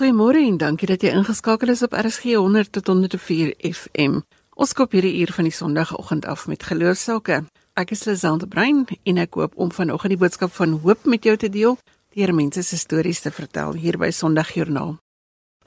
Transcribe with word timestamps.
Goeiemôre 0.00 0.40
en 0.40 0.54
dankie 0.56 0.86
dat 0.88 1.02
jy 1.04 1.10
ingeskakel 1.12 1.68
is 1.74 1.82
op 1.84 1.92
RSG 1.92 2.32
100 2.32 2.70
tot 2.72 2.86
104 2.88 3.50
FM. 3.68 4.14
Ons 4.56 4.70
koop 4.72 4.94
hierdie 4.96 5.18
uur 5.20 5.32
van 5.36 5.44
die 5.44 5.52
Sondagoggend 5.52 6.24
af 6.24 6.46
met 6.48 6.62
geloofsake. 6.64 7.42
Ek 7.76 7.90
is 7.92 8.06
Liselde 8.08 8.48
Brein 8.48 8.86
en 9.04 9.20
ek 9.20 9.36
hoop 9.36 9.58
om 9.60 9.68
vanoggend 9.68 10.14
die 10.14 10.20
boodskap 10.22 10.54
van 10.56 10.78
hoop 10.86 11.04
met 11.04 11.28
jou 11.28 11.34
te 11.36 11.50
deel, 11.52 11.76
deur 12.16 12.32
mense 12.32 12.64
se 12.64 12.78
stories 12.80 13.20
te 13.20 13.28
vertel 13.28 13.76
hier 13.76 13.98
by 14.00 14.08
Sondagjoernaal. 14.08 14.94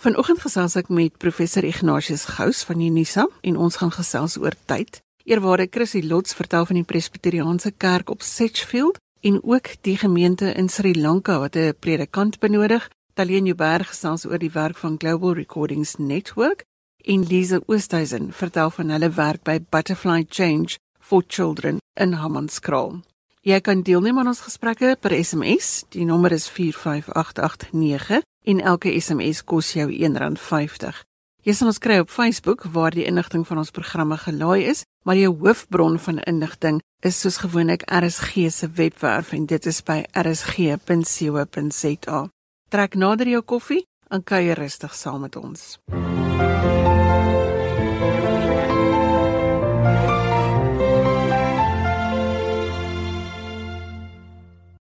Vanoggend 0.02 0.42
gesels 0.48 0.80
ek 0.82 0.90
met 0.90 1.22
professor 1.22 1.70
Ignatius 1.70 2.26
Gous 2.34 2.64
van 2.66 2.82
Unisa 2.82 3.28
en 3.46 3.62
ons 3.62 3.78
gaan 3.84 3.94
gesels 3.94 4.40
oor 4.42 4.58
tyd. 4.66 4.98
Eerwaarde 5.30 5.70
Chrissy 5.70 6.02
Lots 6.10 6.34
vertel 6.34 6.66
van 6.72 6.82
die 6.82 6.88
Presbyteriaanse 6.90 7.76
Kerk 7.78 8.10
op 8.10 8.26
Sedgefield 8.26 8.98
en 9.22 9.44
ook 9.44 9.76
die 9.86 9.98
gemeente 10.02 10.56
in 10.58 10.74
Sri 10.74 10.98
Lanka 10.98 11.38
wat 11.38 11.54
'n 11.56 11.78
predikant 11.80 12.42
benodig. 12.42 12.90
Talien 13.14 13.46
Jouberg 13.46 13.92
gesels 13.92 14.24
oor 14.26 14.40
die 14.42 14.50
werk 14.50 14.80
van 14.82 14.96
Global 14.98 15.36
Recordings 15.38 16.00
Network 16.02 16.64
en 17.06 17.22
Lise 17.30 17.60
Oosthuizen 17.70 18.32
vertel 18.34 18.74
van 18.74 18.90
hulle 18.90 19.12
werk 19.14 19.44
by 19.46 19.60
Butterfly 19.70 20.26
Change 20.30 20.80
for 20.98 21.22
Children 21.28 21.78
in 21.94 22.18
Hammanskraal. 22.18 23.04
Jy 23.46 23.62
kan 23.62 23.86
deelneem 23.86 24.18
aan 24.18 24.34
ons 24.34 24.42
gesprekke 24.42 24.96
per 24.98 25.14
SMS. 25.14 25.86
Die 25.94 26.10
nommer 26.10 26.34
is 26.34 26.50
45889 26.50 28.26
en 28.50 28.66
elke 28.74 28.98
SMS 28.98 29.46
kos 29.46 29.76
jou 29.78 29.92
R1.50. 29.94 31.06
Jy 31.46 31.54
sal 31.54 31.70
ons 31.70 31.84
kry 31.86 32.02
op 32.02 32.10
Facebook 32.10 32.66
waar 32.74 32.98
die 32.98 33.06
inligting 33.06 33.46
van 33.46 33.62
ons 33.62 33.76
programme 33.76 34.18
gelaai 34.18 34.72
is, 34.74 34.88
maar 35.06 35.22
jou 35.22 35.36
hoofbron 35.44 36.02
van 36.02 36.24
inligting 36.26 36.82
is 37.06 37.22
soos 37.22 37.44
gewoonlik 37.46 37.86
RSG 37.86 38.50
se 38.50 38.74
webwerf 38.74 39.38
en 39.38 39.46
dit 39.46 39.70
is 39.70 39.86
by 39.86 40.02
rsg.co.za. 40.18 42.24
Trek 42.74 42.96
nader 42.98 43.30
jou 43.30 43.44
koffie 43.46 43.84
en 44.10 44.24
kuier 44.26 44.58
rustig 44.58 44.96
saam 44.98 45.22
met 45.22 45.36
ons. 45.38 45.78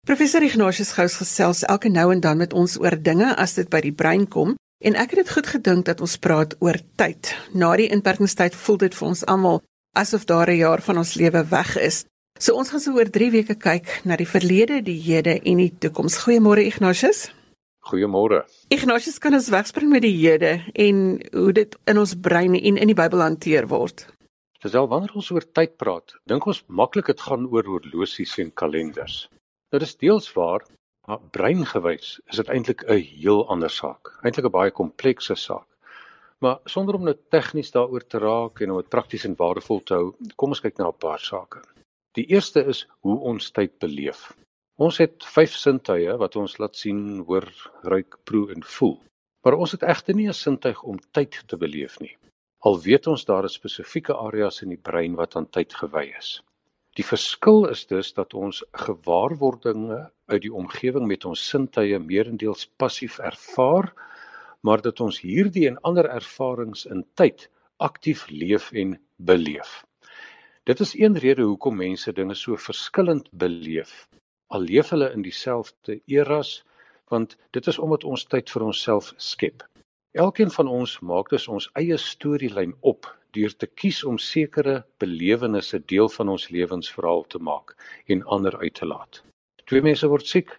Professor 0.07 0.43
Ignatius 0.47 0.93
Gous 0.95 1.19
gesels 1.19 1.67
elke 1.67 1.91
nou 1.91 2.13
en 2.15 2.21
dan 2.23 2.39
met 2.39 2.53
ons 2.55 2.79
oor 2.79 2.95
dinge 2.95 3.35
as 3.35 3.59
dit 3.59 3.67
by 3.67 3.83
die 3.83 3.95
brein 3.95 4.29
kom 4.31 4.55
En 4.83 4.95
ek 4.99 5.13
het 5.15 5.21
dit 5.23 5.31
goed 5.31 5.47
gedink 5.47 5.85
dat 5.87 6.01
ons 6.03 6.17
praat 6.19 6.57
oor 6.59 6.79
tyd. 6.99 7.35
Na 7.55 7.75
die 7.79 7.87
inperkingstyd 7.95 8.55
voel 8.55 8.81
dit 8.83 8.97
vir 8.99 9.09
ons 9.09 9.27
almal 9.31 9.61
asof 9.99 10.25
daar 10.27 10.51
'n 10.51 10.59
jaar 10.59 10.83
van 10.83 10.99
ons 10.99 11.15
lewe 11.15 11.45
weg 11.51 11.77
is. 11.79 12.05
So 12.39 12.55
ons 12.55 12.71
gaan 12.71 12.81
so 12.81 12.95
oor 12.95 13.11
3 13.11 13.31
weke 13.31 13.55
kyk 13.55 14.01
na 14.05 14.17
die 14.17 14.27
verlede, 14.27 14.83
die 14.83 15.01
hede 15.01 15.41
en 15.43 15.57
die 15.57 15.75
toekoms. 15.79 16.17
Goeiemôre 16.25 16.67
Ignatius. 16.67 17.42
Goeiemôre. 17.83 18.45
Ignatius 18.71 19.19
kan 19.19 19.35
ons 19.35 19.51
wegspring 19.51 19.91
met 19.91 20.03
die 20.03 20.15
hede 20.15 20.61
en 20.75 21.21
hoe 21.33 21.53
dit 21.53 21.79
in 21.91 21.99
ons 21.99 22.15
brein 22.15 22.55
en 22.55 22.77
in 22.77 22.93
die 22.93 22.99
Bybel 22.99 23.21
hanteer 23.21 23.67
word. 23.69 24.07
Terwyl 24.63 24.87
wanneer 24.89 25.17
ons 25.19 25.31
oor 25.35 25.43
tyd 25.43 25.77
praat, 25.77 26.15
dink 26.31 26.47
ons 26.47 26.63
maklik 26.69 27.11
dit 27.11 27.21
gaan 27.21 27.49
oor 27.51 27.67
horlosies 27.67 28.39
en 28.39 28.53
kalenders. 28.55 29.27
Nou 29.73 29.81
dis 29.83 29.97
deels 29.99 30.31
waar, 30.37 30.63
Maar 31.07 31.19
breingewys 31.35 32.21
is 32.31 32.39
dit 32.39 32.51
eintlik 32.55 32.83
'n 32.87 33.01
heel 33.21 33.41
ander 33.53 33.71
saak, 33.71 34.11
eintlik 34.23 34.47
'n 34.47 34.57
baie 34.57 34.71
komplekse 34.71 35.35
saak. 35.35 35.67
Maar 36.39 36.59
sonder 36.65 36.95
om 36.95 37.03
nou 37.05 37.15
tegnies 37.31 37.71
daaroor 37.71 38.07
te 38.07 38.19
raak 38.19 38.61
en 38.61 38.71
om 38.71 38.77
dit 38.77 38.89
prakties 38.89 39.25
en 39.25 39.35
waardevol 39.37 39.83
te 39.83 39.95
hou, 39.95 40.15
kom 40.37 40.55
ons 40.55 40.61
kyk 40.61 40.79
na 40.79 40.89
'n 40.89 41.03
paar 41.07 41.19
sake. 41.19 41.63
Die 42.15 42.27
eerste 42.27 42.65
is 42.65 42.87
hoe 43.01 43.19
ons 43.19 43.51
tyd 43.51 43.79
beleef. 43.79 44.33
Ons 44.81 44.97
het 45.03 45.25
vyf 45.35 45.53
sintuie 45.53 46.15
wat 46.21 46.37
ons 46.41 46.55
laat 46.59 46.77
sien, 46.81 47.01
hoor, 47.29 47.45
ruik, 47.85 48.17
proe 48.25 48.47
en 48.55 48.63
voel. 48.65 48.95
Maar 49.45 49.59
ons 49.61 49.75
het 49.75 49.83
egter 49.83 50.15
nie 50.17 50.29
'n 50.29 50.33
sintuig 50.33 50.83
om 50.83 50.99
tyd 51.13 51.43
te 51.47 51.57
beleef 51.57 51.99
nie. 52.01 52.17
Al 52.65 52.81
weet 52.81 53.07
ons 53.07 53.25
daar 53.25 53.45
is 53.45 53.59
spesifieke 53.59 54.15
areas 54.15 54.63
in 54.63 54.69
die 54.69 54.81
brein 54.89 55.15
wat 55.15 55.37
aan 55.37 55.51
tyd 55.51 55.75
gewy 55.75 56.15
is. 56.19 56.43
Die 56.97 57.05
verskil 57.05 57.69
is 57.69 57.87
dus 57.87 58.13
dat 58.13 58.35
ons 58.35 58.65
gewaarwordinge 58.73 60.11
uit 60.27 60.43
die 60.43 60.55
omgewing 60.55 61.07
met 61.07 61.25
ons 61.25 61.49
sintuie 61.49 61.99
meerendeels 61.99 62.67
passief 62.77 63.19
ervaar, 63.19 63.93
maar 64.61 64.81
dat 64.81 65.01
ons 65.01 65.21
hierdie 65.21 65.67
en 65.69 65.81
ander 65.81 66.09
ervarings 66.09 66.87
in 66.87 67.05
tyd 67.15 67.51
aktief 67.77 68.29
leef 68.31 68.73
en 68.73 69.01
beleef. 69.17 69.85
Dit 70.65 70.81
is 70.81 70.95
een 70.95 71.19
rede 71.19 71.43
hoekom 71.43 71.77
mense 71.77 72.13
dinge 72.13 72.35
so 72.35 72.57
verskillend 72.57 73.29
beleef. 73.33 74.09
Al 74.53 74.67
leef 74.69 74.91
hulle 74.93 75.09
in 75.17 75.23
dieselfde 75.25 76.01
eras, 76.07 76.51
want 77.09 77.37
dit 77.57 77.67
is 77.73 77.79
omdat 77.79 78.05
ons 78.05 78.25
tyd 78.35 78.51
vir 78.53 78.65
onsself 78.69 79.13
skep. 79.17 79.65
Elkeen 80.13 80.51
van 80.53 80.69
ons 80.69 80.99
maak 81.11 81.31
dus 81.33 81.47
ons 81.49 81.69
eie 81.81 81.97
storielyn 81.97 82.75
op 82.93 83.09
deur 83.37 83.55
te 83.57 83.67
kies 83.81 84.03
om 84.05 84.19
sekere 84.21 84.75
belewennisse 85.01 85.81
deel 85.93 86.11
van 86.17 86.33
ons 86.35 86.51
lewensverhaal 86.53 87.25
te 87.35 87.41
maak 87.41 87.73
en 88.13 88.25
ander 88.37 88.59
uit 88.65 88.75
te 88.81 88.89
laat. 88.89 89.23
Twee 89.65 89.85
mense 89.87 90.11
word 90.13 90.29
siek. 90.29 90.53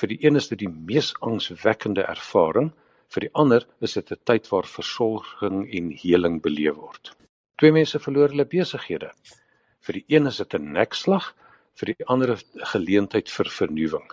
Vir 0.00 0.10
die 0.10 0.18
een 0.24 0.40
is 0.40 0.48
dit 0.50 0.64
die 0.64 0.72
mees 0.72 1.12
angswekkende 1.28 2.02
ervaring, 2.10 2.72
vir 3.14 3.28
die 3.28 3.34
ander 3.44 3.66
is 3.86 3.94
dit 3.98 4.10
'n 4.10 4.20
tyd 4.30 4.50
waar 4.50 4.66
versorging 4.66 5.62
en 5.78 5.92
heling 6.02 6.40
beleef 6.42 6.74
word. 6.74 7.12
Twee 7.60 7.72
mense 7.72 7.98
verloor 7.98 8.34
hulle 8.34 8.48
besighede. 8.56 9.12
Vir 9.86 10.00
die 10.00 10.04
een 10.08 10.26
is 10.26 10.42
dit 10.42 10.54
'n 10.54 10.72
nekslag, 10.72 11.34
vir 11.80 11.94
die 11.94 12.06
ander 12.06 12.36
'n 12.36 12.66
geleentheid 12.74 13.30
vir 13.30 13.48
vernuwing. 13.58 14.08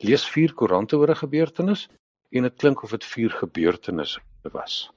Lees 0.00 0.24
vier 0.24 0.52
koerante 0.52 0.96
oor 0.96 1.10
'n 1.10 1.22
gebeurtenis 1.24 1.88
en 2.32 2.42
dit 2.42 2.56
klink 2.56 2.82
of 2.82 2.90
dit 2.90 3.04
vier 3.04 3.30
gebeurtenisse 3.30 4.20
was 4.52 4.90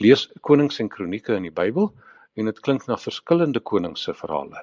lees 0.00 0.28
konings 0.40 0.80
en 0.80 0.88
kronieke 0.88 1.34
in 1.36 1.46
die 1.48 1.54
Bybel 1.54 1.90
en 2.38 2.48
dit 2.48 2.60
klink 2.64 2.86
na 2.88 2.96
verskillende 2.96 3.60
konings 3.60 4.06
se 4.06 4.14
verhale. 4.16 4.62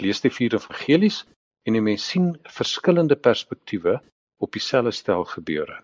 Lees 0.00 0.22
die 0.24 0.32
vier 0.32 0.56
evangelies 0.56 1.24
en 1.68 1.76
jy 1.76 1.84
mens 1.84 2.06
sien 2.12 2.32
verskillende 2.48 3.16
perspektiewe 3.16 3.98
op 4.40 4.52
dieselfde 4.56 4.94
stel 4.96 5.26
gebeure. 5.28 5.82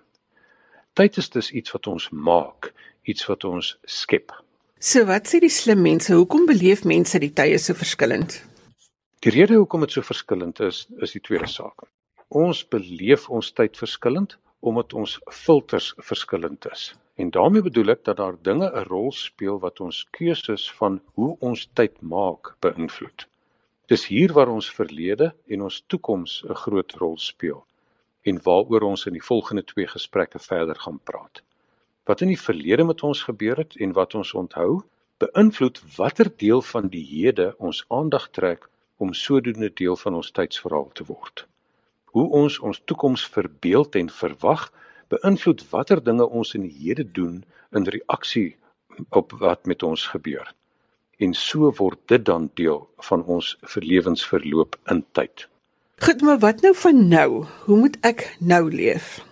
Tyd 0.97 1.19
is 1.21 1.29
dus 1.29 1.51
iets 1.53 1.75
wat 1.77 1.87
ons 1.93 2.09
maak, 2.11 2.73
iets 3.05 3.27
wat 3.29 3.45
ons 3.45 3.75
skep. 3.85 4.33
So 4.81 5.05
wat 5.09 5.29
sê 5.29 5.41
die 5.45 5.53
slim 5.53 5.83
mense, 5.85 6.15
hoekom 6.17 6.47
beleef 6.49 6.85
mense 6.89 7.21
die 7.21 7.33
tye 7.37 7.59
so 7.61 7.77
verskillend? 7.77 8.41
Die 9.27 9.33
rede 9.35 9.57
hoekom 9.59 9.83
dit 9.83 9.91
so 9.91 10.07
verskillend 10.07 10.61
is, 10.63 10.85
is 11.03 11.13
die 11.17 11.21
tweede 11.27 11.49
saak. 11.51 11.83
Ons 12.41 12.61
beleef 12.71 13.25
ons 13.39 13.49
tyd 13.59 13.75
verskillend 13.75 14.37
omdat 14.71 14.93
ons 15.01 15.17
filters 15.35 15.89
verskillend 16.11 16.69
is. 16.71 16.85
En 17.19 17.33
daarmee 17.35 17.65
bedoel 17.67 17.91
ek 17.97 18.05
dat 18.07 18.21
daar 18.21 18.37
dinge 18.49 18.69
'n 18.71 18.85
rol 18.87 19.11
speel 19.11 19.59
wat 19.65 19.83
ons 19.87 20.05
keuses 20.19 20.67
van 20.79 21.01
hoe 21.19 21.33
ons 21.49 21.65
tyd 21.81 21.97
maak 22.13 22.53
beïnvloed. 22.67 23.25
Dis 23.91 24.07
hier 24.13 24.33
waar 24.37 24.53
ons 24.53 24.69
verlede 24.77 25.33
en 25.49 25.67
ons 25.71 25.81
toekoms 25.89 26.45
'n 26.47 26.61
groot 26.63 26.95
rol 27.03 27.19
speel 27.19 27.67
en 28.23 28.41
waaroor 28.47 28.87
ons 28.93 29.07
in 29.07 29.19
die 29.19 29.29
volgende 29.31 29.65
twee 29.65 29.89
gesprekke 29.97 30.39
verder 30.39 30.79
gaan 30.79 31.01
praat. 31.03 31.43
Wat 32.05 32.21
in 32.21 32.29
die 32.29 32.45
verlede 32.47 32.85
met 32.85 33.03
ons 33.03 33.27
gebeur 33.27 33.57
het 33.57 33.75
en 33.77 33.93
wat 33.93 34.15
ons 34.15 34.35
onthou, 34.35 34.85
beïnvloed 35.19 35.83
watter 35.97 36.31
deel 36.37 36.63
van 36.63 36.89
die 36.89 37.05
hede 37.05 37.55
ons 37.59 37.85
aandag 37.89 38.31
trek 38.31 38.71
om 38.97 39.13
sodoende 39.15 39.71
deel 39.75 39.97
van 39.97 40.15
ons 40.15 40.31
tydsverhaal 40.31 40.91
te 40.93 41.05
word. 41.05 41.47
Hoe 42.17 42.29
ons 42.31 42.59
ons 42.59 42.81
toekoms 42.85 43.27
verbeel 43.27 43.87
en 44.01 44.11
verwag, 44.11 44.69
beïnvloed 45.13 45.65
watter 45.71 46.03
dinge 46.03 46.27
ons 46.27 46.55
in 46.55 46.65
die 46.67 46.77
hede 46.79 47.05
doen 47.19 47.43
in 47.77 47.89
reaksie 47.97 48.57
op 49.11 49.33
wat 49.43 49.67
met 49.67 49.83
ons 49.83 50.07
gebeur. 50.07 50.55
En 51.19 51.35
so 51.35 51.71
word 51.79 52.01
dit 52.13 52.25
dan 52.25 52.51
deel 52.55 52.83
van 53.09 53.25
ons 53.25 53.57
verlewensverloop 53.63 54.77
in 54.93 55.05
tyd. 55.13 55.49
Goed, 56.05 56.21
maar 56.21 56.39
wat 56.39 56.61
nou 56.61 56.75
van 56.77 57.09
nou? 57.09 57.45
Hoe 57.65 57.79
moet 57.79 57.97
ek 58.05 58.37
nou 58.41 58.69
leef? 58.73 59.25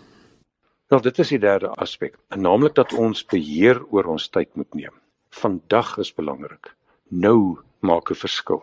Wel, 0.88 1.00
dit 1.00 1.18
is 1.18 1.32
die 1.34 1.40
derde 1.40 1.68
aspek, 1.80 2.16
naamlik 2.28 2.76
dat 2.76 2.92
ons 2.92 3.24
beheer 3.28 3.82
oor 3.92 4.08
ons 4.14 4.28
tyd 4.28 4.48
moet 4.56 4.74
neem. 4.74 4.94
Vandag 5.34 5.96
is 5.98 6.12
belangrik. 6.14 6.72
Nou 7.08 7.58
maak 7.80 8.10
'n 8.10 8.20
verskil. 8.20 8.62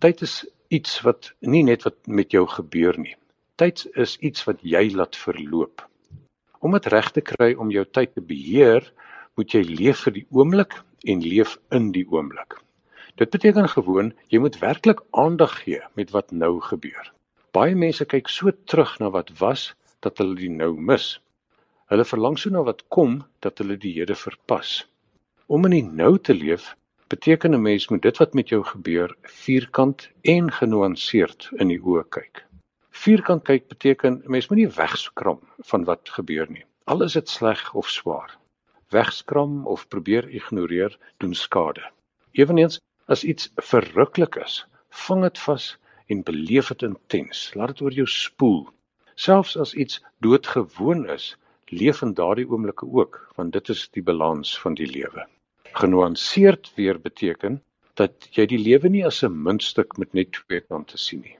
Tyd 0.00 0.22
is 0.22 0.34
iets 0.68 1.00
wat 1.06 1.32
nie 1.40 1.62
net 1.64 1.86
wat 1.86 1.96
met 2.06 2.34
jou 2.34 2.44
gebeur 2.50 2.98
nie. 3.00 3.14
Tyd 3.56 3.86
is 3.94 4.16
iets 4.20 4.44
wat 4.44 4.60
jy 4.60 4.90
laat 4.92 5.16
verloop. 5.16 5.84
Om 6.60 6.76
dit 6.76 6.86
reg 6.92 7.10
te 7.14 7.22
kry 7.24 7.54
om 7.54 7.70
jou 7.70 7.84
tyd 7.84 8.14
te 8.14 8.22
beheer, 8.24 8.84
moet 9.36 9.52
jy 9.52 9.62
leef 9.68 10.04
vir 10.06 10.16
die 10.18 10.26
oomblik 10.30 10.78
en 11.04 11.22
leef 11.24 11.56
in 11.76 11.90
die 11.94 12.06
oomblik. 12.08 12.58
Dit 13.16 13.30
beteken 13.32 13.68
gewoon 13.68 14.12
jy 14.32 14.40
moet 14.44 14.58
werklik 14.60 15.00
aandag 15.10 15.54
gee 15.62 15.80
met 15.94 16.10
wat 16.12 16.32
nou 16.32 16.58
gebeur. 16.60 17.12
Baie 17.56 17.76
mense 17.76 18.04
kyk 18.04 18.28
so 18.28 18.52
terug 18.68 18.98
na 19.00 19.08
wat 19.14 19.32
was 19.40 19.70
dat 20.04 20.18
hulle 20.20 20.36
die 20.36 20.52
nou 20.52 20.74
mis. 20.76 21.14
Hulle 21.88 22.04
verlang 22.04 22.36
so 22.38 22.50
na 22.52 22.64
wat 22.66 22.82
kom 22.92 23.22
dat 23.40 23.62
hulle 23.62 23.78
die 23.80 23.94
hede 23.96 24.16
verpas. 24.18 24.82
Om 25.46 25.68
in 25.68 25.76
die 25.78 25.86
nou 26.02 26.16
te 26.18 26.34
leef 26.34 26.74
beteken 27.08 27.54
'n 27.54 27.62
mens 27.62 27.88
moet 27.88 28.02
dit 28.02 28.16
wat 28.16 28.34
met 28.34 28.48
jou 28.48 28.62
gebeur 28.64 29.16
vierkant 29.22 30.10
en 30.22 30.52
genuanceerd 30.52 31.50
in 31.52 31.68
die 31.68 31.80
oë 31.80 32.04
kyk. 32.08 32.46
Vierkant 32.90 33.44
kyk 33.44 33.68
beteken 33.68 34.22
'n 34.24 34.30
mens 34.30 34.48
moenie 34.48 34.68
wegskram 34.68 35.40
van 35.70 35.84
wat 35.84 36.08
gebeur 36.08 36.50
nie. 36.50 36.64
Al 36.84 37.02
is 37.02 37.12
dit 37.12 37.28
sleg 37.28 37.74
of 37.74 37.88
swaar. 37.88 38.38
Wegskram 38.90 39.66
of 39.66 39.88
probeer 39.88 40.28
ignoreer 40.28 40.98
doen 41.16 41.34
skade. 41.34 41.84
Eweneens 42.32 42.80
as 43.06 43.24
iets 43.24 43.52
verruklik 43.54 44.34
is, 44.36 44.66
vang 44.90 45.22
dit 45.22 45.38
vas 45.38 45.78
en 46.06 46.22
beleef 46.22 46.68
dit 46.68 46.82
intens. 46.82 47.54
Laat 47.54 47.68
dit 47.68 47.80
oor 47.80 47.92
jou 47.92 48.06
spoel. 48.06 48.68
Selfs 49.14 49.56
as 49.56 49.74
iets 49.74 50.02
doodgewoon 50.18 51.08
is, 51.08 51.36
leef 51.66 52.02
in 52.02 52.14
daardie 52.14 52.48
oomblikke 52.48 52.86
ook, 52.86 53.32
want 53.36 53.52
dit 53.52 53.68
is 53.68 53.88
die 53.88 54.02
balans 54.02 54.58
van 54.60 54.74
die 54.74 54.90
lewe. 54.90 55.26
Genuanceerd 55.72 56.72
weer 56.74 57.00
beteken 57.00 57.62
dat 57.94 58.28
jy 58.36 58.46
die 58.46 58.58
lewe 58.58 58.88
nie 58.88 59.04
as 59.06 59.22
'n 59.24 59.42
muntstuk 59.42 59.96
met 59.98 60.12
net 60.14 60.32
twee 60.32 60.60
kante 60.60 60.98
sien 60.98 61.20
nie. 61.20 61.36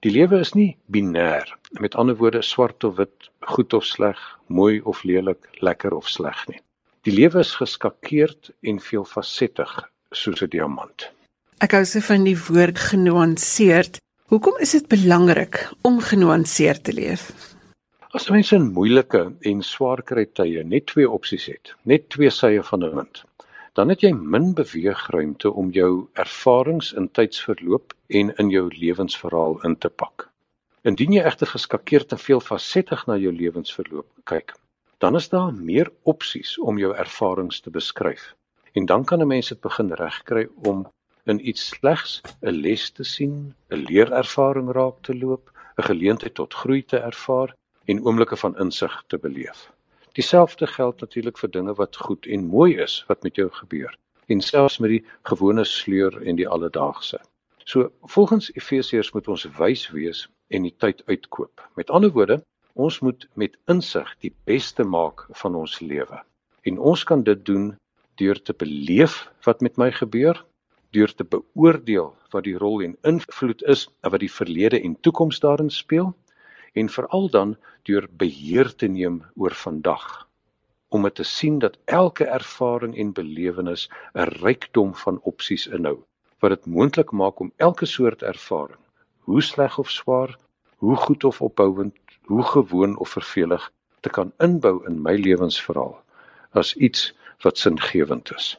Die 0.00 0.12
lewe 0.14 0.38
is 0.38 0.54
nie 0.54 0.76
binêr, 0.94 1.48
met 1.80 1.94
ander 1.94 2.16
woorde 2.16 2.42
swart 2.42 2.84
of 2.84 2.96
wit, 2.96 3.30
goed 3.40 3.72
of 3.72 3.84
sleg, 3.84 4.18
mooi 4.46 4.80
of 4.80 5.02
lelik, 5.02 5.48
lekker 5.58 5.94
of 5.94 6.08
sleg 6.08 6.46
nie. 6.48 6.60
Die 7.02 7.14
lewe 7.14 7.40
is 7.40 7.54
geskakeerd 7.58 8.50
en 8.62 8.78
veelfasettig 8.80 9.72
soos 10.10 10.42
'n 10.42 10.50
diamant. 10.54 11.10
Ek 11.58 11.72
hou 11.72 11.84
se 11.84 12.00
van 12.00 12.24
die 12.24 12.36
woord 12.38 12.78
genuanceerd. 12.78 13.98
Hoekom 14.30 14.58
is 14.58 14.70
dit 14.70 14.86
belangrik 14.88 15.72
om 15.82 16.00
genuanceerd 16.00 16.84
te 16.84 16.92
leef? 16.92 17.32
As 18.14 18.28
mense 18.30 18.54
in 18.54 18.70
moeilike 18.72 19.32
en 19.40 19.62
swaar 19.62 20.02
kry 20.02 20.24
tye 20.24 20.62
net 20.64 20.86
twee 20.86 21.10
opsies 21.10 21.46
het, 21.46 21.74
net 21.82 22.08
twee 22.14 22.30
sye 22.30 22.62
van 22.62 22.84
'n 22.84 22.94
munt, 22.94 23.24
dan 23.78 23.92
het 23.92 24.00
jy 24.02 24.10
min 24.10 24.48
beweegruimte 24.58 25.50
om 25.54 25.68
jou 25.70 26.08
ervarings 26.18 26.88
in 26.98 27.04
tydsverloop 27.14 27.92
en 28.20 28.32
in 28.42 28.48
jou 28.50 28.64
lewensverhaal 28.74 29.54
in 29.68 29.76
te 29.78 29.90
pak. 30.02 30.24
Indien 30.82 31.14
jy 31.14 31.22
egter 31.22 31.46
geskakeerd 31.52 32.16
en 32.16 32.18
veelfasettig 32.18 33.04
na 33.06 33.14
jou 33.22 33.30
lewensverloop 33.36 34.08
kyk, 34.32 34.56
dan 34.98 35.14
is 35.20 35.30
daar 35.30 35.54
meer 35.54 35.92
opsies 36.10 36.56
om 36.58 36.82
jou 36.82 36.90
ervarings 37.04 37.62
te 37.62 37.70
beskryf. 37.70 38.32
En 38.74 38.90
dan 38.90 39.04
kan 39.04 39.22
'n 39.22 39.30
mens 39.30 39.54
dit 39.54 39.60
begin 39.60 39.94
regkry 40.02 40.48
om 40.66 40.86
in 41.26 41.38
iets 41.48 41.68
slegs 41.68 42.20
'n 42.42 42.58
les 42.66 42.90
te 42.90 43.04
sien, 43.04 43.54
'n 43.70 43.84
leerervaring 43.86 44.72
raak 44.74 45.02
te 45.02 45.14
loop, 45.14 45.52
'n 45.78 45.88
geleentheid 45.90 46.34
tot 46.34 46.54
groei 46.54 46.82
te 46.82 46.98
ervaar 46.98 47.54
en 47.84 48.04
oomblikke 48.04 48.36
van 48.36 48.58
insig 48.58 49.04
te 49.06 49.18
beleef. 49.18 49.70
Dieselfde 50.18 50.66
geld 50.66 51.00
natuurlik 51.00 51.38
vir 51.38 51.50
dinge 51.54 51.72
wat 51.78 51.96
goed 51.96 52.26
en 52.26 52.46
mooi 52.50 52.72
is 52.82 52.94
wat 53.06 53.22
met 53.22 53.36
jou 53.38 53.50
gebeur 53.54 53.92
en 54.26 54.40
selfs 54.40 54.78
met 54.82 54.90
die 54.90 55.04
gewone 55.30 55.64
sleur 55.64 56.16
en 56.26 56.36
die 56.40 56.48
alledaagse. 56.48 57.20
So 57.64 57.92
volgens 58.14 58.48
Efesiërs 58.54 59.12
moet 59.14 59.28
ons 59.28 59.46
wys 59.60 59.84
wees 59.94 60.24
en 60.48 60.66
die 60.66 60.74
tyd 60.84 61.04
uitkoop. 61.06 61.62
Met 61.78 61.94
ander 61.94 62.10
woorde, 62.10 62.40
ons 62.74 62.98
moet 62.98 63.28
met 63.34 63.54
insig 63.70 64.10
die 64.26 64.34
beste 64.50 64.84
maak 64.84 65.28
van 65.44 65.54
ons 65.54 65.78
lewe. 65.80 66.18
En 66.66 66.82
ons 66.92 67.04
kan 67.04 67.22
dit 67.22 67.46
doen 67.46 67.70
deur 68.18 68.42
te 68.42 68.58
beleef 68.58 69.20
wat 69.46 69.62
met 69.62 69.78
my 69.78 69.92
gebeur, 70.02 70.42
deur 70.90 71.14
te 71.14 71.24
beoordeel 71.24 72.10
wat 72.34 72.44
die 72.44 72.58
rol 72.58 72.82
en 72.82 72.98
invloed 73.06 73.62
is 73.70 73.86
wat 74.02 74.20
die 74.26 74.34
verlede 74.40 74.82
en 74.82 74.98
toekoms 75.00 75.38
daarin 75.46 75.70
speel 75.70 76.10
en 76.80 76.88
veral 76.96 77.28
dan 77.36 77.56
deur 77.90 78.08
beheer 78.22 78.74
te 78.74 78.86
neem 78.86 79.22
oor 79.36 79.54
vandag 79.66 80.08
om 80.88 81.02
dit 81.02 81.14
te 81.14 81.26
sien 81.30 81.58
dat 81.58 81.78
elke 81.84 82.24
ervaring 82.24 82.96
en 82.96 83.12
belewenis 83.12 83.88
'n 84.14 84.28
rykdom 84.44 84.94
van 85.04 85.20
opsies 85.32 85.66
inhou 85.66 85.98
wat 86.40 86.50
dit 86.50 86.66
moontlik 86.66 87.10
maak 87.10 87.40
om 87.40 87.52
elke 87.56 87.86
soort 87.86 88.22
ervaring 88.22 88.80
hoe 89.28 89.42
sleg 89.42 89.78
of 89.78 89.90
swaar 89.90 90.38
hoe 90.76 90.96
goed 90.96 91.24
of 91.24 91.42
opbouend 91.42 91.94
hoe 92.24 92.42
gewoon 92.42 92.98
of 92.98 93.08
vervelig 93.08 93.72
te 94.00 94.10
kan 94.10 94.32
inbou 94.38 94.86
in 94.86 95.02
my 95.02 95.16
lewensverhaal 95.16 95.96
as 96.50 96.74
iets 96.74 97.14
wat 97.42 97.58
singewend 97.58 98.32
is. 98.36 98.58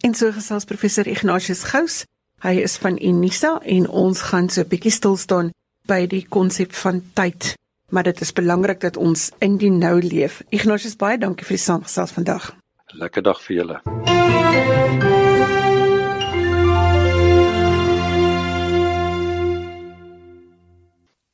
En 0.00 0.14
so 0.14 0.32
gesels 0.32 0.64
professor 0.64 1.06
Ignatius 1.06 1.64
Gous. 1.64 2.04
Hy 2.42 2.54
is 2.62 2.76
van 2.76 2.98
Unisa 3.02 3.58
en 3.62 3.88
ons 3.88 4.20
gaan 4.30 4.48
so 4.48 4.62
'n 4.62 4.68
bietjie 4.68 4.94
stil 4.94 5.16
staan 5.16 5.50
by 5.88 6.04
die 6.06 6.24
konsep 6.28 6.74
van 6.84 7.00
tyd, 7.16 7.54
maar 7.90 8.04
dit 8.04 8.20
is 8.20 8.32
belangrik 8.36 8.80
dat 8.84 9.00
ons 9.00 9.30
in 9.44 9.56
die 9.60 9.72
nou 9.72 9.96
leef. 10.04 10.42
Ignatius 10.52 10.98
baie 11.00 11.18
dankie 11.18 11.48
vir 11.48 11.56
die 11.56 11.64
saamgesels 11.64 12.12
vandag. 12.12 12.52
Lekker 13.00 13.24
dag 13.24 13.40
vir 13.44 13.56
julle. 13.56 13.80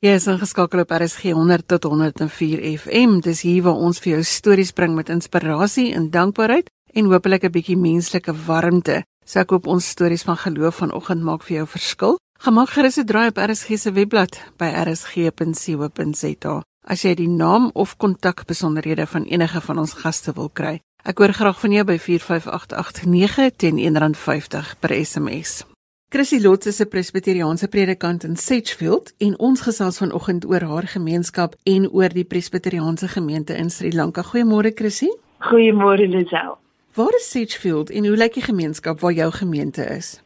Ja, 0.05 0.13
ons 0.13 0.37
geskakel 0.37 0.83
op 0.83 0.91
RSG 0.93 1.31
100 1.33 1.67
tot 1.67 1.83
104 1.89 2.61
FM. 2.77 3.19
Dis 3.25 3.41
hier 3.41 3.63
waar 3.65 3.79
ons 3.81 3.99
vir 4.03 4.17
jou 4.17 4.23
stories 4.23 4.71
bring 4.75 4.93
met 4.93 5.09
inspirasie 5.09 5.93
en 5.97 6.11
dankbaarheid 6.13 6.69
en 6.93 7.09
hopelik 7.09 7.43
'n 7.43 7.51
bietjie 7.51 7.77
menslike 7.77 8.33
warmte. 8.45 9.03
So 9.25 9.39
ek 9.39 9.49
hoop 9.49 9.67
ons 9.67 9.89
stories 9.89 10.23
van 10.23 10.37
geloof 10.37 10.75
vanoggend 10.75 11.23
maak 11.23 11.43
vir 11.43 11.57
jou 11.57 11.67
verskil. 11.67 12.17
Gemaak 12.37 12.69
gerus 12.69 12.97
'n 12.97 13.05
draai 13.05 13.27
op 13.27 13.37
RSG 13.37 13.77
se 13.77 13.91
webblad 13.91 14.39
by 14.57 14.69
rsg.co.za. 14.85 16.63
As 16.87 17.01
jy 17.01 17.13
die 17.13 17.29
naam 17.29 17.69
of 17.73 17.97
kontakbesonderhede 17.97 19.07
van 19.07 19.23
enige 19.23 19.61
van 19.61 19.77
ons 19.77 19.93
gaste 19.93 20.31
wil 20.33 20.49
kry, 20.49 20.79
ek 21.03 21.17
hoor 21.17 21.33
graag 21.33 21.59
van 21.59 21.71
jou 21.71 21.83
by 21.83 21.97
45889 21.97 23.55
teen 23.55 23.77
R1.50 23.77 24.79
per 24.79 25.05
SMS. 25.05 25.65
Chrissy 26.09 26.39
Lots 26.39 26.67
is 26.67 26.79
'n 26.79 26.87
presbiteriaanse 26.87 27.67
predikant 27.67 28.23
in 28.23 28.35
Sedgefield 28.35 29.13
en 29.17 29.39
ons 29.39 29.61
gesels 29.61 29.97
vanoggend 29.97 30.45
oor 30.45 30.61
haar 30.61 30.87
gemeenskap 30.87 31.55
en 31.63 31.89
oor 31.89 32.09
die 32.09 32.23
presbiteriaanse 32.23 33.07
gemeente 33.07 33.53
in 33.55 33.69
Sri 33.69 33.91
Lanka. 33.91 34.21
Goeiemôre 34.21 34.71
Chrissy. 34.73 35.09
Goeiemôre 35.39 36.07
Lisel. 36.07 36.57
Waar 36.93 37.15
is 37.15 37.29
Sedgefield 37.29 37.89
en 37.89 38.05
hoe 38.05 38.17
lyk 38.17 38.33
die 38.33 38.43
gemeenskap 38.43 38.99
waar 38.99 39.13
jou 39.13 39.31
gemeente 39.31 39.83
is? 39.83 40.21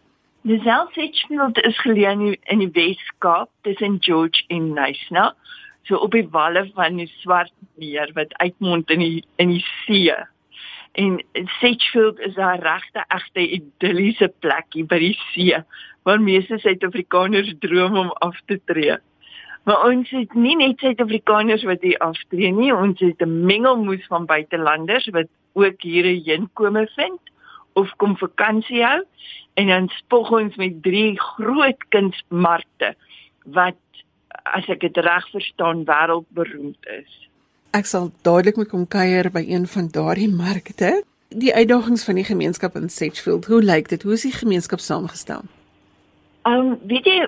Die 0.47 0.55
Selfsfield 0.63 1.57
is 1.67 1.79
geleë 1.83 2.11
in 2.15 2.21
die, 2.23 2.37
die 2.61 2.69
Weskaap 2.71 3.49
tussen 3.67 3.97
George 3.99 4.45
en 4.47 4.69
Nyasna, 4.71 5.33
so 5.83 5.99
op 5.99 6.15
die 6.15 6.23
walle 6.31 6.63
van 6.77 6.95
die 7.01 7.09
Swart 7.19 7.51
Meer 7.75 8.13
wat 8.15 8.31
uitmond 8.39 8.87
in 8.95 9.03
die 9.03 9.25
in 9.43 9.51
die 9.51 9.65
see. 9.83 10.15
En 10.95 11.19
Sedgefield 11.59 12.23
is 12.23 12.37
'n 12.37 12.63
regte 12.63 13.03
egte 13.17 13.43
idilliese 13.57 14.31
plekie 14.39 14.85
by 14.85 14.99
die 14.99 15.17
see 15.33 15.59
waar 16.03 16.21
meeste 16.21 16.57
Suid-Afrikaners 16.57 17.53
droom 17.59 17.97
om 17.97 18.11
af 18.23 18.39
te 18.45 18.61
tree. 18.65 18.97
Maar 19.65 19.83
ons 19.91 20.09
het 20.09 20.33
nie 20.33 20.55
net 20.55 20.79
Suid-Afrikaners 20.79 21.63
wat 21.63 21.81
hier 21.81 21.99
aftree 21.99 22.51
nie, 22.51 22.71
ons 22.73 22.99
het 22.99 23.21
'n 23.21 23.45
mengelmoes 23.45 24.07
van 24.07 24.25
buitelanders 24.25 25.09
wat 25.11 25.27
ook 25.53 25.81
hierheen 25.81 26.49
kome 26.53 26.87
vind 26.95 27.19
of 27.79 27.91
kom 28.01 28.17
vakansie 28.19 28.83
hou 28.85 29.01
en 29.59 29.67
dan 29.67 29.87
spog 29.97 30.31
ons 30.35 30.55
met 30.61 30.81
drie 30.83 31.19
groot 31.19 31.87
kunsmarkte 31.95 32.93
wat 33.57 33.79
as 34.55 34.67
ek 34.71 34.83
dit 34.85 34.97
reg 35.05 35.25
verstaan 35.33 35.83
wêreldberoemd 35.87 36.89
is. 36.95 37.11
Ek 37.75 37.85
sal 37.85 38.09
dadelik 38.25 38.57
moet 38.57 38.71
kom 38.71 38.87
kuier 38.89 39.29
by 39.33 39.43
een 39.45 39.67
van 39.69 39.89
daardie 39.93 40.29
markte. 40.31 41.03
Die 41.29 41.53
uitdagings 41.53 42.05
van 42.07 42.17
die 42.17 42.25
gemeenskap 42.25 42.75
in 42.79 42.89
Sedgefield, 42.89 43.45
hoe 43.45 43.61
lyk 43.61 43.91
dit? 43.91 44.03
Hoe 44.03 44.15
is 44.17 44.25
die 44.25 44.33
gemeenskap 44.33 44.81
saamgestel? 44.81 45.45
Ehm 46.47 46.71
um, 46.71 46.77
weet 46.89 47.05
jy, 47.05 47.19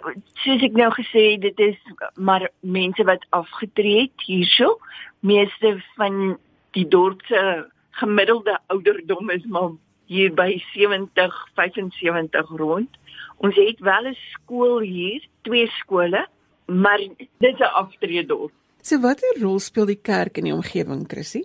soos 0.41 0.63
ek 0.65 0.77
nou 0.79 0.89
gesê 0.95 1.25
het, 1.33 1.43
dit 1.43 1.59
is 1.67 1.77
maar 2.15 2.47
mense 2.59 3.03
wat 3.05 3.25
afgetree 3.29 4.07
het 4.07 4.25
hierso. 4.25 4.79
Meeste 5.19 5.75
van 5.99 6.37
die 6.73 6.87
dorp 6.87 7.21
se 7.29 7.67
gemiddelde 8.01 8.57
ouderdom 8.73 9.29
is 9.29 9.45
maar 9.45 9.75
hier 10.11 10.33
by 10.35 10.57
70 10.73 11.35
75 11.55 12.49
rond. 12.59 12.89
Ons 13.37 13.55
het 13.55 13.79
wel 13.79 14.09
'n 14.11 14.17
skool 14.31 14.79
hier, 14.79 15.21
twee 15.41 15.67
skole, 15.79 16.27
maar 16.65 16.97
dit 16.97 17.53
is 17.53 17.59
'n 17.59 17.73
aftreedorp. 17.83 18.51
So 18.81 18.99
watter 18.99 19.41
rol 19.41 19.59
speel 19.59 19.85
die 19.85 20.01
kerk 20.01 20.37
in 20.37 20.43
die 20.43 20.53
omgewing, 20.53 21.07
Chrissy? 21.07 21.43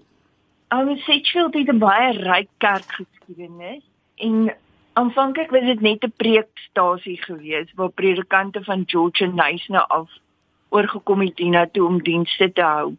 Um, 0.68 0.96
Sedgefield 0.96 1.54
het 1.54 1.68
'n 1.68 1.78
baie 1.78 2.12
ryk 2.12 2.48
kerkgeskiedenis 2.58 3.84
en 4.16 4.54
aanvanklik 4.92 5.50
was 5.50 5.64
dit 5.64 5.80
net 5.80 6.04
'n 6.04 6.12
preekstasie 6.16 7.22
geweest 7.22 7.74
waar 7.74 7.90
predikante 7.90 8.64
van 8.64 8.82
George 8.86 9.26
Nice 9.26 9.72
nou 9.72 9.84
af 9.88 10.10
oorgekom 10.68 11.20
het 11.20 11.38
hiernatoe 11.38 11.86
om 11.86 12.02
dienste 12.02 12.52
te 12.52 12.62
hou. 12.62 12.96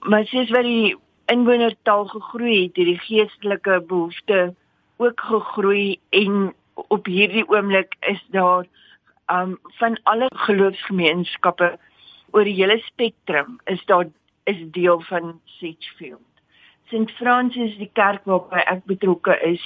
Maar 0.00 0.26
sies 0.26 0.50
wat 0.50 0.62
die 0.62 0.96
inwonertal 1.26 2.06
gegroei 2.06 2.62
het, 2.62 2.76
het 2.76 2.86
die 2.86 2.98
geestelike 2.98 3.84
behoeftes 3.86 4.52
ook 4.98 5.20
gegroei 5.20 5.98
en 6.10 6.54
op 6.74 7.06
hierdie 7.06 7.48
oomblik 7.48 7.94
is 8.00 8.22
daar 8.34 8.66
um 9.32 9.58
van 9.78 9.98
alle 10.02 10.30
geloofsgemeenskappe 10.34 11.78
oor 12.30 12.44
die 12.44 12.56
hele 12.58 12.78
spektrum 12.86 13.58
is 13.64 13.84
daar 13.84 14.06
is 14.44 14.62
deel 14.72 15.00
van 15.00 15.40
Sedgefield. 15.44 16.24
St. 16.88 17.10
Francis 17.20 17.76
die 17.76 17.90
kerk 17.92 18.24
waarby 18.24 18.64
ek 18.64 18.84
betrokke 18.90 19.36
is 19.50 19.62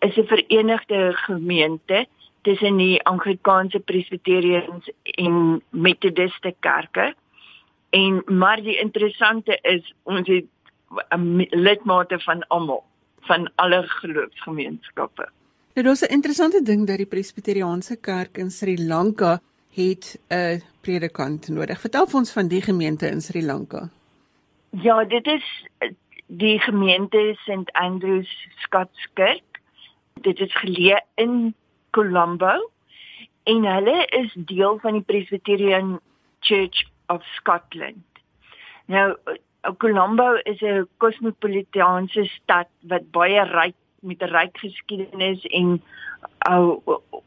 is 0.00 0.16
'n 0.16 0.26
verenigde 0.26 1.12
gemeente 1.26 2.06
tussen 2.42 2.76
die 2.76 3.02
Anglikaanse 3.04 3.80
Presbyterians 3.80 4.90
en 5.02 5.62
Methodiste 5.70 6.54
kerke. 6.60 7.14
En 7.90 8.22
maar 8.26 8.62
die 8.62 8.78
interessante 8.78 9.58
is 9.62 9.94
ons 10.02 10.28
het 10.28 10.46
um, 11.08 11.46
lidmate 11.50 12.20
van 12.20 12.46
almal 12.48 12.84
van 13.20 13.50
alle 13.54 13.82
geloofsgemeenskappe. 13.82 15.28
Nou 15.74 15.86
daar's 15.86 16.02
'n 16.02 16.12
interessante 16.12 16.62
ding 16.62 16.86
dat 16.86 16.96
die 16.96 17.06
Presbyteriaanse 17.06 17.96
Kerk 17.96 18.38
in 18.38 18.50
Sri 18.50 18.86
Lanka 18.86 19.40
het 19.74 20.20
'n 20.28 20.62
predikant 20.80 21.48
nodig. 21.48 21.80
Vertel 21.80 22.06
vir 22.06 22.18
ons 22.18 22.32
van 22.32 22.48
die 22.48 22.62
gemeente 22.62 23.08
in 23.08 23.20
Sri 23.20 23.42
Lanka. 23.42 23.88
Ja, 24.70 25.04
dit 25.04 25.26
is 25.26 25.66
die 26.26 26.58
gemeente 26.58 27.36
St 27.36 27.72
Andrews 27.72 28.48
Skotskerk. 28.56 29.60
Dit 30.20 30.38
is 30.38 30.54
geleë 30.56 31.00
in 31.14 31.54
Colombo 31.90 32.70
en 33.42 33.64
hulle 33.64 34.06
is 34.06 34.34
deel 34.34 34.78
van 34.78 34.92
die 34.92 35.02
Presbyterian 35.02 36.00
Church 36.40 36.84
of 37.06 37.24
Scotland. 37.24 38.04
Nou 38.86 39.16
Colombo 39.78 40.40
is 40.44 40.60
'n 40.62 40.88
kosmopolitaanse 40.98 42.24
stad 42.36 42.68
wat 42.90 43.10
baie 43.12 43.42
ryk 43.44 43.76
met 44.00 44.22
'n 44.22 44.32
ryk 44.32 44.58
geskiedenis 44.58 45.44
en 45.60 45.82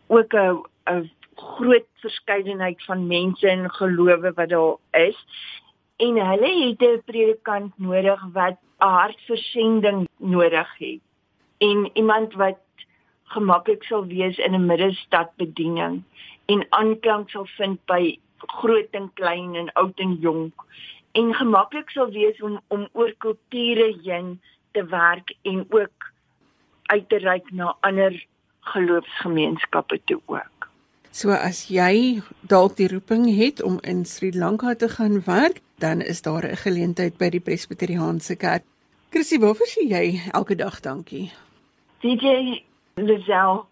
ook 0.07 0.33
'n 0.33 0.63
'n 0.89 1.11
groot 1.35 1.87
verskeidenheid 2.01 2.83
van 2.85 3.07
mense 3.07 3.47
en 3.49 3.69
gelowe 3.69 4.33
wat 4.33 4.49
daar 4.49 4.75
is. 4.91 5.17
En 5.97 6.15
hulle 6.29 6.51
het 6.65 6.81
'n 6.81 7.01
predikant 7.05 7.73
nodig 7.77 8.21
wat 8.33 8.57
'n 8.79 8.95
hartversending 8.99 10.07
nodig 10.17 10.77
het. 10.77 11.01
En 11.57 11.89
iemand 11.93 12.33
wat 12.33 12.59
gemaklik 13.23 13.83
sal 13.83 14.05
wees 14.05 14.37
in 14.37 14.53
'n 14.55 14.65
middestad 14.65 15.29
bediening 15.35 16.03
en 16.45 16.65
aanklank 16.69 17.29
sal 17.29 17.45
vind 17.45 17.85
by 17.85 18.17
groot 18.37 18.91
en 18.91 19.13
klein 19.13 19.55
en 19.55 19.71
oud 19.73 19.99
en 19.99 20.13
jonk 20.13 20.53
en 21.13 21.34
gemaklik 21.34 21.89
sal 21.93 22.12
wees 22.12 22.41
om 22.41 22.60
om 22.74 22.88
oor 22.93 23.13
kulture 23.17 23.89
heen 24.03 24.39
te 24.74 24.86
werk 24.86 25.36
en 25.41 25.65
ook 25.70 26.12
uit 26.93 27.10
te 27.10 27.17
reik 27.17 27.51
na 27.51 27.75
ander 27.79 28.25
geloofsgemeenskappe 28.74 30.00
toe 30.05 30.22
ook. 30.25 30.70
So 31.13 31.29
as 31.29 31.67
jy 31.70 32.22
dalk 32.50 32.77
die 32.79 32.89
roeping 32.89 33.27
het 33.38 33.62
om 33.62 33.77
in 33.86 34.05
Sri 34.05 34.32
Lanka 34.34 34.74
te 34.75 34.89
gaan 34.89 35.22
werk, 35.27 35.62
dan 35.77 36.01
is 36.01 36.22
daar 36.22 36.46
'n 36.46 36.58
geleentheid 36.58 37.17
by 37.17 37.29
die 37.29 37.39
Presbyteriaanse 37.39 38.36
Kerk. 38.36 38.63
Chrissy, 39.10 39.39
waarvoor 39.39 39.67
sê 39.67 39.86
jy 39.88 40.22
elke 40.32 40.55
dag 40.55 40.79
dankie? 40.79 41.32
DJ 42.01 42.63
Lisel 42.96 43.65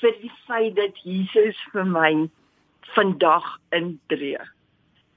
vir 0.00 0.14
die 0.22 0.32
feit 0.46 0.76
dat 0.76 0.98
Jesus 1.04 1.56
vir 1.72 1.84
my 1.84 2.28
vandag 2.94 3.46
intree. 3.70 4.42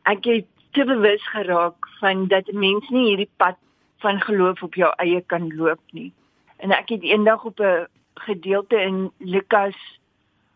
Ek 0.04 0.26
het 0.26 0.48
te 0.72 0.86
bewus 0.86 1.30
geraak 1.30 1.88
van 2.00 2.28
dat 2.28 2.48
'n 2.48 2.60
mens 2.60 2.90
nie 2.90 3.08
hierdie 3.08 3.32
pad 3.38 3.58
van 3.98 4.22
geloof 4.22 4.64
op 4.64 4.74
jou 4.74 4.94
eie 4.96 5.22
kan 5.22 5.56
loop 5.56 5.80
nie. 5.92 6.14
En 6.58 6.72
ek 6.72 6.90
het 6.90 7.02
eendag 7.02 7.44
op 7.44 7.60
'n 7.60 7.88
gedeelte 8.14 8.82
in 8.82 9.12
Lukas 9.18 10.00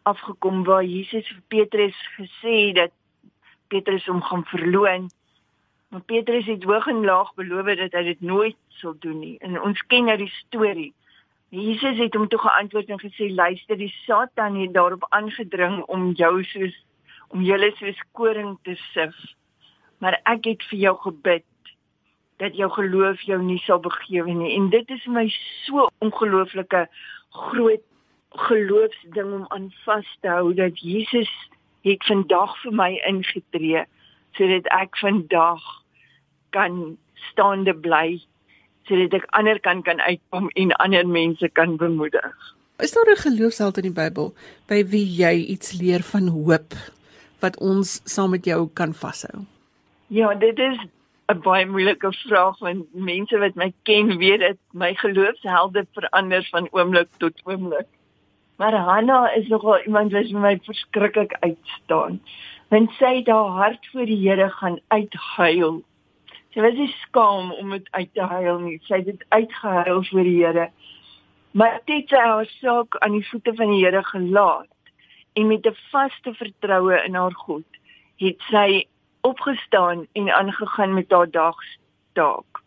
afgekom 0.01 0.63
waar 0.63 0.83
Jesus 0.83 1.27
vir 1.27 1.41
Petrus 1.47 1.97
gesê 2.19 2.67
het 2.67 2.75
dat 2.75 2.91
Petrus 3.67 4.05
hom 4.05 4.21
gaan 4.21 4.45
verloon. 4.45 5.09
Maar 5.87 6.01
Petrus 6.01 6.45
het 6.45 6.63
hoog 6.63 6.87
en 6.87 7.05
laag 7.05 7.33
beloof 7.33 7.65
dat 7.65 7.91
hy 7.91 8.03
dit 8.03 8.21
nooit 8.21 8.55
sal 8.67 8.95
doen 8.99 9.19
nie. 9.19 9.37
En 9.39 9.61
ons 9.61 9.85
ken 9.87 10.05
nou 10.05 10.17
die 10.17 10.33
storie. 10.45 10.93
Jesus 11.49 11.97
het 11.97 12.13
hom 12.13 12.27
toe 12.27 12.39
geantwoord 12.39 12.89
en 12.89 12.99
gesê: 12.99 13.29
"Luister, 13.29 13.77
die 13.77 13.93
Satan 14.05 14.55
het 14.61 14.73
daarop 14.73 15.05
aangedring 15.09 15.83
om 15.83 16.11
jou 16.11 16.43
soos 16.43 16.85
om 17.27 17.41
julle 17.41 17.71
soos 17.75 18.01
koring 18.11 18.57
te 18.61 18.75
sif." 18.75 19.15
Maar 20.03 20.19
ek 20.27 20.51
het 20.51 20.63
vir 20.69 20.79
jou 20.79 20.95
gebid 21.05 21.47
dat 22.43 22.57
jou 22.59 22.67
geloof 22.75 23.21
jou 23.29 23.39
nie 23.39 23.59
sal 23.63 23.79
begewe 23.79 24.35
nie 24.35 24.51
en 24.57 24.69
dit 24.73 24.89
is 24.91 25.05
my 25.07 25.25
so 25.63 25.87
ongelooflike 26.03 26.85
groot 27.47 27.85
geloofsding 28.47 29.33
om 29.37 29.45
aan 29.55 29.69
vas 29.85 30.09
te 30.25 30.31
hou 30.33 30.53
dat 30.57 30.79
Jesus 30.81 31.31
het 31.87 32.03
vandag 32.09 32.55
vir 32.63 32.75
my 32.81 32.89
ingetree 33.09 33.85
sodat 34.37 34.67
ek 34.75 34.97
vandag 35.01 35.63
kan 36.57 36.97
staande 37.29 37.75
bly 37.85 38.17
sodat 38.89 39.15
ek 39.21 39.29
ander 39.39 39.61
kan 39.63 39.85
kan 39.87 40.01
uitkom 40.03 40.49
en 40.59 40.75
ander 40.83 41.07
mense 41.07 41.47
kan 41.59 41.77
bemoedig. 41.77 42.35
Is 42.83 42.91
daar 42.91 43.07
'n 43.13 43.23
geloofsheld 43.23 43.77
in 43.77 43.87
die 43.93 43.97
Bybel 44.01 44.33
by 44.67 44.83
wie 44.85 45.05
jy 45.05 45.35
iets 45.55 45.71
leer 45.79 46.03
van 46.03 46.27
hoop 46.27 46.73
wat 47.39 47.57
ons 47.59 48.01
saam 48.03 48.29
met 48.29 48.45
jou 48.45 48.69
kan 48.73 48.93
vashou? 48.93 49.45
Ja, 50.13 50.33
dit 50.33 50.59
is 50.59 50.77
'n 51.31 51.39
baie 51.41 51.65
moeilike 51.65 52.11
vraag 52.13 52.59
want 52.59 52.93
mense 52.93 53.37
wat 53.37 53.55
my 53.55 53.73
ken 53.83 54.17
weet 54.17 54.39
dat 54.39 54.59
my 54.71 54.95
geloofshelde 54.95 55.85
verander 55.93 56.47
van 56.51 56.67
oomblik 56.71 57.09
tot 57.17 57.41
oomblik. 57.43 57.87
Maar 58.57 58.75
Hanna 58.75 59.31
is 59.31 59.47
nogal 59.47 59.81
iemand 59.85 60.11
wat 60.11 60.29
vir 60.29 60.39
my 60.39 60.59
verskriklik 60.63 61.33
uitstaan. 61.39 62.21
Want 62.67 62.91
sy 62.91 63.15
het 63.15 63.27
haar 63.27 63.57
hart 63.57 63.89
voor 63.91 64.05
die 64.05 64.29
Here 64.29 64.49
gaan 64.49 64.79
uithuil. 64.87 65.81
Sy 66.49 66.61
was 66.61 66.73
nie 66.73 66.95
skaam 67.01 67.51
om 67.51 67.69
dit 67.69 67.87
uit 67.91 68.13
te 68.13 68.21
huil 68.21 68.59
nie. 68.59 68.79
Sy 68.83 68.95
het 68.95 69.05
dit 69.05 69.25
uitgehuil 69.29 70.03
voor 70.03 70.23
die 70.23 70.45
Here. 70.45 70.69
Maar 71.51 71.81
dit 71.85 72.09
sy 72.09 72.21
haar 72.21 72.45
saak 72.61 72.97
aan 72.97 73.11
die 73.11 73.27
voete 73.29 73.55
van 73.55 73.69
die 73.69 73.85
Here 73.85 74.03
gelaat 74.03 74.69
en 75.33 75.47
met 75.47 75.65
'n 75.65 75.77
vaste 75.91 76.33
vertroue 76.33 77.03
in 77.03 77.15
haar 77.15 77.33
God 77.33 77.65
het 78.17 78.41
sy 78.51 78.85
opgestaan 79.23 80.07
en 80.11 80.33
aangegaan 80.33 80.93
met 80.93 81.11
haar 81.11 81.29
dagstaak. 81.31 82.61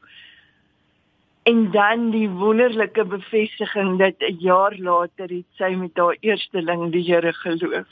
En 1.43 1.71
dan 1.71 2.11
die 2.11 2.29
wonderlike 2.29 3.05
bevestiging 3.05 3.99
dat 3.99 4.15
'n 4.19 4.37
jaar 4.39 4.75
later 4.79 5.29
het 5.29 5.49
sy 5.61 5.75
met 5.79 5.97
haar 5.97 6.17
eersteling 6.21 6.93
die 6.93 7.13
Here 7.13 7.33
geloof. 7.33 7.87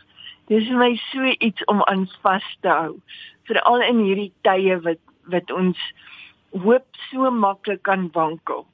Dis 0.46 0.66
vir 0.68 0.76
my 0.76 0.96
so 0.96 1.24
iets 1.24 1.64
om 1.64 1.82
aan 1.82 2.08
vas 2.22 2.56
te 2.60 2.68
hou, 2.68 2.96
veral 3.42 3.82
in 3.82 3.98
hierdie 3.98 4.32
tye 4.40 4.80
wat 4.80 5.02
wat 5.32 5.50
ons 5.50 5.78
hoop 6.50 6.86
so 7.10 7.30
maklik 7.30 7.82
kan 7.82 8.08
wankel. 8.12 8.66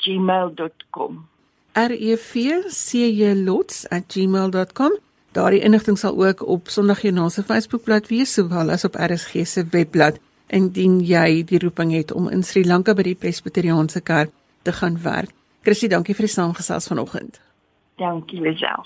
@gmail.com. 0.02 1.28
R 1.74 1.94
E 1.94 2.16
V 2.18 2.64
C 2.70 3.12
J 3.14 3.36
Lots 3.36 3.86
@gmail.com. 4.08 4.98
Daardie 5.32 5.62
inligting 5.62 5.98
sal 5.98 6.26
ook 6.26 6.48
op 6.48 6.68
Sondagjoernaal 6.68 7.30
se 7.30 7.44
Facebookblad 7.44 8.08
wees 8.08 8.34
sowel 8.34 8.70
as 8.70 8.84
op 8.84 8.96
RSG 8.96 9.46
se 9.46 9.66
webblad 9.70 10.18
indien 10.48 11.00
jy 11.06 11.44
die 11.44 11.60
roeping 11.60 11.92
het 11.94 12.12
om 12.12 12.30
in 12.30 12.44
Sri 12.44 12.66
Lanka 12.66 12.94
by 12.94 13.04
die 13.04 13.16
Presbyteriaanse 13.16 14.02
Kerk 14.02 14.32
te 14.62 14.72
gaan 14.72 15.02
werk. 15.04 15.30
Chrissy, 15.62 15.88
dankie 15.88 16.16
vir 16.16 16.26
die 16.26 16.34
saamgesels 16.34 16.88
vanoggend. 16.88 17.40
Dankie, 17.98 18.42
Lisel. 18.42 18.82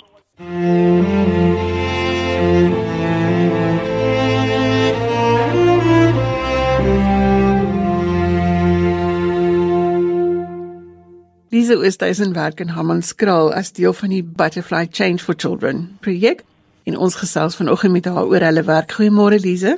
Lise 11.52 11.76
Oosthuizen 11.78 12.34
werk 12.34 12.62
in 12.62 12.70
Hammanskraal 12.70 13.50
as 13.54 13.74
deel 13.76 13.92
van 13.94 14.10
die 14.14 14.22
Butterfly 14.24 14.88
Change 14.92 15.18
for 15.20 15.36
Children 15.38 15.98
projek. 16.00 16.46
En 16.88 16.96
ons 16.96 17.16
gesels 17.20 17.58
vanoggend 17.60 17.92
met 17.92 18.06
haar 18.06 18.24
oor 18.24 18.40
hulle 18.40 18.64
werk. 18.64 18.96
Goeiemôre 18.96 19.40
Lise. 19.44 19.74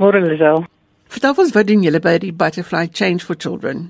Môre 0.00 0.22
Lisel. 0.24 0.64
Vertel 1.12 1.42
ons 1.44 1.52
wat 1.52 1.68
doen 1.68 1.84
julle 1.84 2.00
by 2.00 2.14
die 2.24 2.32
Butterfly 2.32 2.88
Change 2.92 3.20
for 3.20 3.36
Children? 3.36 3.82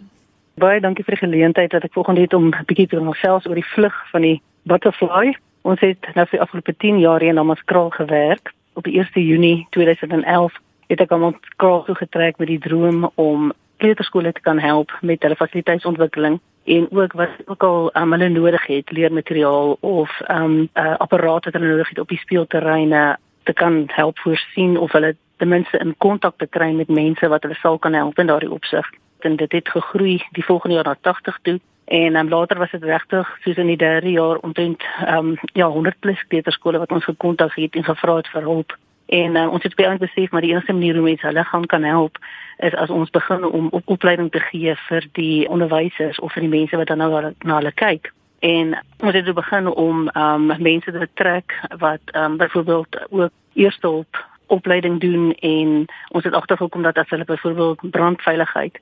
Baie 0.59 0.83
dankie 0.83 1.07
vir 1.07 1.15
die 1.15 1.23
geleentheid 1.23 1.71
dat 1.71 1.87
ek 1.87 1.95
volgende 1.95 2.27
het 2.27 2.35
om 2.35 2.51
'n 2.51 2.67
bietjie 2.67 2.89
te 2.91 2.99
gesels 2.99 3.47
oor 3.47 3.55
die 3.63 3.71
vlug 3.77 3.95
van 4.11 4.27
die 4.27 4.43
butterfly. 4.67 5.37
Ons 5.63 5.81
het 5.87 6.03
nou 6.15 6.27
vir 6.27 6.39
die 6.39 6.43
afgelope 6.43 6.75
10 6.77 6.99
jaar 6.99 7.21
hier 7.21 7.31
in 7.31 7.37
Hammanskraal 7.37 7.91
gewerk. 7.91 8.51
Op 8.75 8.85
die 8.85 8.99
1 8.99 9.23
Junie 9.23 9.67
2011 9.71 10.53
het 10.89 11.01
ek 11.01 11.13
aan 11.13 11.23
ons 11.23 11.39
kraal 11.57 11.85
toe 11.85 11.95
getrek 11.95 12.39
met 12.39 12.49
die 12.49 12.59
droom 12.59 13.11
om 13.15 13.53
kleuterskole 13.77 14.33
te 14.33 14.41
kan 14.41 14.59
help 14.59 14.91
met 15.01 15.23
hulle 15.23 15.37
fasiliteitsontwikkeling 15.37 16.41
en 16.65 16.87
ook 16.91 17.13
wat 17.13 17.29
ook 17.47 17.63
al 17.63 17.91
um, 17.97 18.13
hulle 18.13 18.29
nodig 18.29 18.67
het, 18.67 18.91
leermateriaal 18.91 19.77
of 19.81 20.21
ehm 20.21 20.43
um, 20.43 20.69
uh, 20.75 20.97
apparate 20.97 21.51
wat 21.51 21.61
hulle 21.61 21.73
nodig 21.73 21.89
het 21.89 21.99
op 21.99 22.09
die 22.09 22.19
speelterreine 22.19 23.19
te 23.43 23.53
kan 23.53 23.85
help 23.87 24.19
voorsien 24.19 24.77
of 24.79 24.93
hulle 24.93 25.17
ten 25.37 25.49
minste 25.49 25.79
in 25.79 25.95
kontak 25.99 26.35
te 26.37 26.47
kry 26.47 26.73
met 26.73 26.89
mense 26.89 27.29
wat 27.29 27.43
hulle 27.43 27.55
sal 27.55 27.79
kan 27.79 27.93
help 27.93 28.19
in 28.19 28.27
daardie 28.27 28.51
opsig. 28.51 28.91
En 29.21 29.37
dit 29.37 29.53
het 29.53 29.69
gegroei 29.69 30.23
die 30.31 30.45
volgende 30.45 30.75
jaar 30.75 30.85
na 30.85 30.97
80 31.01 31.39
toe 31.43 31.61
en 31.85 32.17
um, 32.17 32.29
later 32.29 32.59
was 32.59 32.71
dit 32.71 32.83
regtig 32.83 33.39
soos 33.43 33.57
in 33.57 33.67
die 33.67 33.77
derde 33.77 34.11
jaar 34.11 34.37
omtrent 34.37 34.83
ehm 35.05 35.27
um, 35.27 35.39
ja 35.53 35.67
100 35.69 35.99
plus 35.99 36.25
kleuterskole 36.29 36.79
wat 36.79 36.93
ons 36.93 37.05
gekontak 37.05 37.55
het 37.55 37.75
en 37.75 37.85
gevra 37.85 38.17
het 38.17 38.29
vir 38.29 38.43
hulp. 38.43 38.77
En 39.11 39.35
uh, 39.35 39.49
ons 39.51 39.63
het 39.63 39.75
baie 39.75 39.99
besef 39.99 40.31
maar 40.31 40.45
die 40.45 40.53
enigste 40.53 40.73
manier 40.73 40.95
hoe 40.95 41.03
mense 41.03 41.27
hulle 41.27 41.45
gaan 41.45 41.67
kan 41.67 41.83
help 41.83 42.19
is 42.59 42.75
as 42.75 42.91
ons 42.95 43.11
begin 43.11 43.45
om 43.45 43.69
op 43.71 43.89
opleiding 43.91 44.31
te 44.31 44.41
gee 44.41 44.75
vir 44.87 45.07
die 45.19 45.49
onderwysers 45.49 46.21
of 46.21 46.33
vir 46.33 46.47
die 46.47 46.53
mense 46.53 46.77
wat 46.77 46.87
dan 46.93 47.03
nou 47.03 47.11
na 47.43 47.57
hulle 47.59 47.73
kyk. 47.75 48.13
En 48.41 48.77
ons 49.03 49.15
het 49.15 49.35
begin 49.35 49.67
om 49.67 50.09
um 50.15 50.47
mense 50.63 50.93
te 50.93 51.09
trek 51.15 51.57
wat 51.83 52.15
um 52.15 52.37
byvoorbeeld 52.37 53.01
ook 53.11 53.33
eerste 53.53 53.87
hulp 53.87 54.27
opleiding 54.47 55.01
doen 55.01 55.33
en 55.33 55.87
ons 56.09 56.25
het 56.25 56.35
agtergekom 56.35 56.83
dat 56.83 56.99
as 56.99 57.11
hulle 57.11 57.25
byvoorbeeld 57.25 57.91
brandveiligheid 57.91 58.79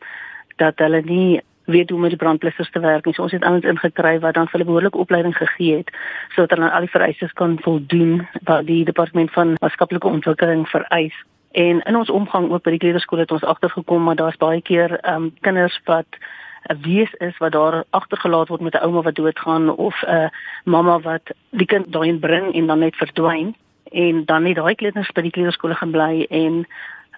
dat 0.57 0.79
hulle 0.79 1.03
nie 1.05 1.41
weet 1.69 1.89
hoe 1.89 1.97
om 1.97 2.03
met 2.07 2.15
die 2.15 2.19
brandblussers 2.19 2.71
te 2.71 2.81
werk 2.81 3.05
nie. 3.05 3.15
So 3.15 3.23
ons 3.23 3.33
het 3.33 3.45
ouens 3.45 3.65
ingekry 3.65 4.19
wat 4.25 4.35
dan 4.35 4.49
vir 4.49 4.59
hulle 4.59 4.69
behoorlike 4.71 4.99
opleiding 4.99 5.37
gegee 5.37 5.77
het 5.77 5.91
sodat 6.35 6.51
hulle 6.51 6.69
aan 6.69 6.77
al 6.77 6.87
die 6.87 6.95
vereistes 6.97 7.33
kan 7.33 7.59
voldoen 7.61 8.27
wat 8.49 8.67
die 8.67 8.85
departement 8.85 9.33
van 9.33 9.57
maatskaplike 9.61 10.09
ontwikkeling 10.09 10.69
vereis. 10.69 11.15
En 11.53 11.81
in 11.81 11.97
ons 11.97 12.11
omgang 12.11 12.51
ook 12.51 12.63
by 12.63 12.77
die 12.77 12.83
kleuterskool 12.85 13.25
het 13.25 13.33
ons 13.33 13.45
agtergekom 13.45 14.03
maar 14.03 14.17
daar's 14.17 14.41
baie 14.41 14.63
keer 14.63 14.99
ehm 15.01 15.29
um, 15.29 15.33
kinders 15.41 15.81
wat 15.85 16.21
'n 16.69 16.81
wees 16.83 17.13
is 17.13 17.39
wat 17.39 17.53
daar 17.53 17.85
agtergelaat 17.91 18.49
word 18.49 18.61
met 18.61 18.75
'n 18.75 18.85
ouma 18.85 19.03
wat 19.03 19.15
doodgaan 19.15 19.71
of 19.77 20.03
'n 20.03 20.31
mamma 20.65 21.01
wat 21.01 21.33
die 21.51 21.67
kind 21.67 21.93
daarin 21.93 22.19
bring 22.19 22.55
en 22.55 22.67
dan 22.67 22.79
net 22.79 22.97
verdwyn 22.97 23.55
en 23.93 24.25
dan 24.25 24.43
net 24.43 24.57
daai 24.57 24.75
kleuters 24.75 25.13
by 25.13 25.23
die 25.23 25.31
kleuterskool 25.31 25.75
gaan 25.75 25.91
bly 25.91 26.27
en 26.29 26.67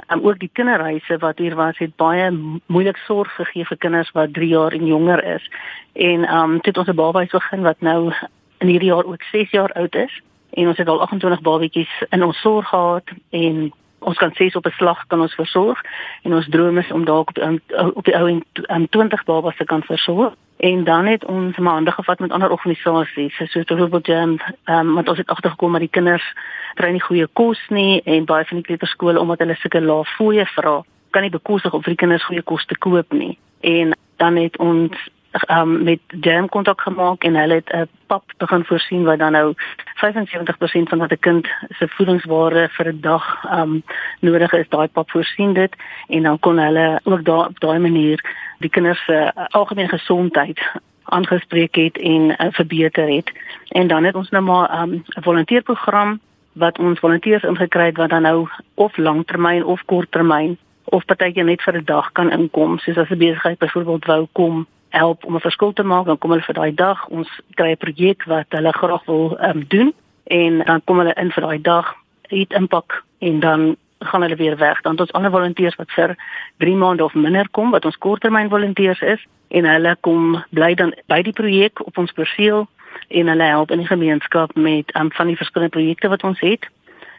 um, 0.09 0.27
ook 0.27 0.39
die 0.39 0.51
kinderhuise 0.53 1.19
wat 1.19 1.39
hier 1.39 1.55
was 1.55 1.79
het 1.79 1.97
baie 1.97 2.31
moeilik 2.67 2.97
sorg 2.97 3.35
gegee 3.35 3.65
vir 3.65 3.77
kinders 3.77 4.11
wat 4.11 4.33
3 4.33 4.49
jaar 4.49 4.73
en 4.73 4.87
jonger 4.87 5.25
is. 5.25 5.51
En 5.93 6.35
um, 6.35 6.59
dit 6.63 6.79
ons 6.79 6.89
'n 6.89 6.95
babahuis 6.95 7.31
begin 7.31 7.63
wat 7.63 7.81
nou 7.81 8.13
in 8.59 8.69
hierdie 8.69 8.93
jaar 8.93 9.05
ook 9.05 9.23
6 9.23 9.51
jaar 9.51 9.73
oud 9.73 9.95
is 9.95 10.23
en 10.51 10.69
ons 10.69 10.77
het 10.77 10.89
al 10.89 11.01
28 11.01 11.41
babatjies 11.41 11.93
in 12.11 12.25
ons 12.25 12.41
sorg 12.41 12.69
gehad 12.69 13.05
en 13.31 13.73
ons 14.01 14.19
kan 14.19 14.33
ses 14.35 14.57
op 14.57 14.67
'n 14.67 14.77
slag 14.77 15.07
kan 15.07 15.21
ons 15.21 15.35
versorg 15.35 15.81
en 16.23 16.35
ons 16.35 16.49
droom 16.49 16.79
is 16.79 16.93
om 16.93 17.05
dalk 17.05 17.29
op 17.29 17.39
um, 17.39 17.61
op 17.95 18.05
die 18.05 18.17
ou 18.17 18.29
en 18.29 18.45
um, 18.69 18.89
20 18.89 19.25
babas 19.25 19.57
te 19.57 19.65
kan 19.65 19.83
versorg 19.83 20.35
en 20.57 20.85
dan 20.85 21.07
het 21.07 21.25
ons 21.25 21.57
maande 21.57 21.91
gevat 21.91 22.19
met 22.19 22.31
ander 22.31 22.51
organisasies 22.51 23.37
soos 23.37 23.65
byvoorbeeld 23.65 24.09
ehm 24.09 24.39
um, 24.65 24.95
want 24.95 25.09
ons 25.09 25.19
het 25.19 25.29
agtergekom 25.29 25.73
dat 25.73 25.81
die 25.81 25.97
kinders 25.99 26.33
kry 26.75 26.91
nie 26.91 27.03
goeie 27.03 27.27
kos 27.33 27.61
nie 27.69 28.01
en 28.05 28.25
baie 28.25 28.45
van 28.45 28.57
die 28.57 28.67
kleuterskole 28.67 29.21
omdat 29.21 29.39
hulle 29.39 29.55
sulke 29.55 29.81
lae 29.81 30.05
fooie 30.05 30.47
vra 30.47 30.83
kan 31.11 31.23
nie 31.23 31.31
bekostig 31.35 31.75
om 31.75 31.83
vir 31.83 31.95
die 31.95 32.03
kinders 32.05 32.27
goeie 32.27 32.43
kos 32.47 32.67
te 32.67 32.79
koop 32.79 33.13
nie. 33.13 33.37
En 33.67 33.95
dan 34.23 34.37
het 34.37 34.57
ons 34.63 35.09
um, 35.49 35.83
met 35.83 36.01
Jam 36.21 36.49
kontak 36.49 36.81
gemaak 36.81 37.25
en 37.25 37.35
hulle 37.35 37.55
het 37.55 37.73
'n 37.73 37.89
pap 38.07 38.25
begin 38.37 38.65
voorsien 38.65 39.05
wat 39.05 39.19
dan 39.19 39.33
nou 39.33 39.55
75% 39.95 40.89
van 40.89 40.99
wat 40.99 41.11
'n 41.13 41.19
kind 41.21 41.49
se 41.69 41.89
voedingsware 41.89 42.69
vir 42.69 42.87
'n 42.87 43.01
dag 43.01 43.45
um 43.53 43.83
nodig 44.21 44.53
is, 44.53 44.69
daai 44.69 44.89
pap 44.89 45.11
voorsien 45.11 45.53
dit 45.53 45.77
en 46.09 46.23
dan 46.23 46.39
kon 46.39 46.59
hulle 46.59 47.01
ook 47.05 47.25
daar 47.25 47.47
op 47.47 47.61
daai 47.61 47.79
manier 47.79 48.25
die 48.59 48.71
kinders 48.71 49.05
se 49.05 49.33
uh, 49.37 49.45
algemene 49.47 49.89
gesondheid 49.89 50.61
aangespreek 51.05 51.75
het 51.75 51.99
en 51.99 52.23
uh, 52.31 52.47
verbeter 52.51 53.09
het. 53.09 53.33
En 53.69 53.87
dan 53.87 54.05
het 54.05 54.15
ons 54.15 54.31
nou 54.31 54.45
maar 54.45 54.83
um, 54.83 54.91
'n 54.91 54.93
um, 54.93 55.23
volunteerprogram 55.23 56.21
wat 56.53 56.79
ons 56.79 56.99
volonteërs 56.99 57.43
ingekry 57.43 57.85
het 57.85 57.97
wat 57.97 58.11
dan 58.11 58.23
nou 58.23 58.49
of 58.75 58.97
langtermyn 58.97 59.65
of 59.65 59.85
korttermyn 59.85 60.59
of 60.85 61.05
partykeer 61.05 61.45
net 61.45 61.63
vir 61.63 61.77
'n 61.77 61.85
dag 61.85 62.13
kan 62.13 62.31
inkom, 62.31 62.79
soos 62.79 62.97
as 62.97 63.11
'n 63.11 63.19
besigheid 63.19 63.59
byvoorbeeld 63.59 64.05
wou 64.05 64.27
kom 64.33 64.67
help 64.91 65.25
om 65.25 65.35
'n 65.35 65.41
verskil 65.41 65.73
te 65.73 65.83
maak, 65.83 66.07
dan 66.07 66.19
kom 66.19 66.31
hulle 66.31 66.43
vir 66.43 66.55
daai 66.55 66.75
dag. 66.75 67.07
Ons 67.09 67.41
kry 67.55 67.71
'n 67.71 67.77
projek 67.77 68.25
wat 68.25 68.47
hulle 68.49 68.73
graag 68.73 69.05
wil 69.05 69.39
um, 69.41 69.65
doen 69.69 69.95
en 70.25 70.63
dan 70.65 70.81
kom 70.85 70.99
hulle 70.99 71.15
in 71.15 71.31
vir 71.31 71.43
daai 71.43 71.61
dag, 71.61 71.95
eet 72.29 72.53
impak 72.53 73.05
en 73.19 73.41
dan 73.41 73.77
gaan 73.99 74.23
hulle 74.23 74.37
weer 74.37 74.57
weg. 74.57 74.81
Dan 74.81 74.93
het 74.93 75.01
ons 75.01 75.13
ander 75.13 75.31
volonteërs 75.31 75.77
wat 75.77 75.91
vir 75.91 76.17
3 76.57 76.77
maande 76.77 77.05
of 77.05 77.15
minder 77.15 77.49
kom 77.51 77.71
wat 77.71 77.85
ons 77.85 77.99
korttermyn 77.99 78.49
volonteërs 78.49 79.01
is 79.01 79.27
en 79.49 79.65
hulle 79.65 79.97
kom 80.01 80.45
bly 80.51 80.75
dan 80.75 80.95
by 81.07 81.23
die 81.23 81.33
projek 81.33 81.87
op 81.87 81.99
ons 81.99 82.13
perseel 82.13 82.69
en 83.09 83.27
hulle 83.27 83.43
help 83.43 83.71
in 83.71 83.79
die 83.79 83.87
gemeenskap 83.87 84.55
met 84.55 84.95
um, 84.97 85.13
van 85.13 85.27
die 85.27 85.37
verskillende 85.37 85.77
projekte 85.77 86.09
wat 86.09 86.23
ons 86.23 86.41
het. 86.41 86.69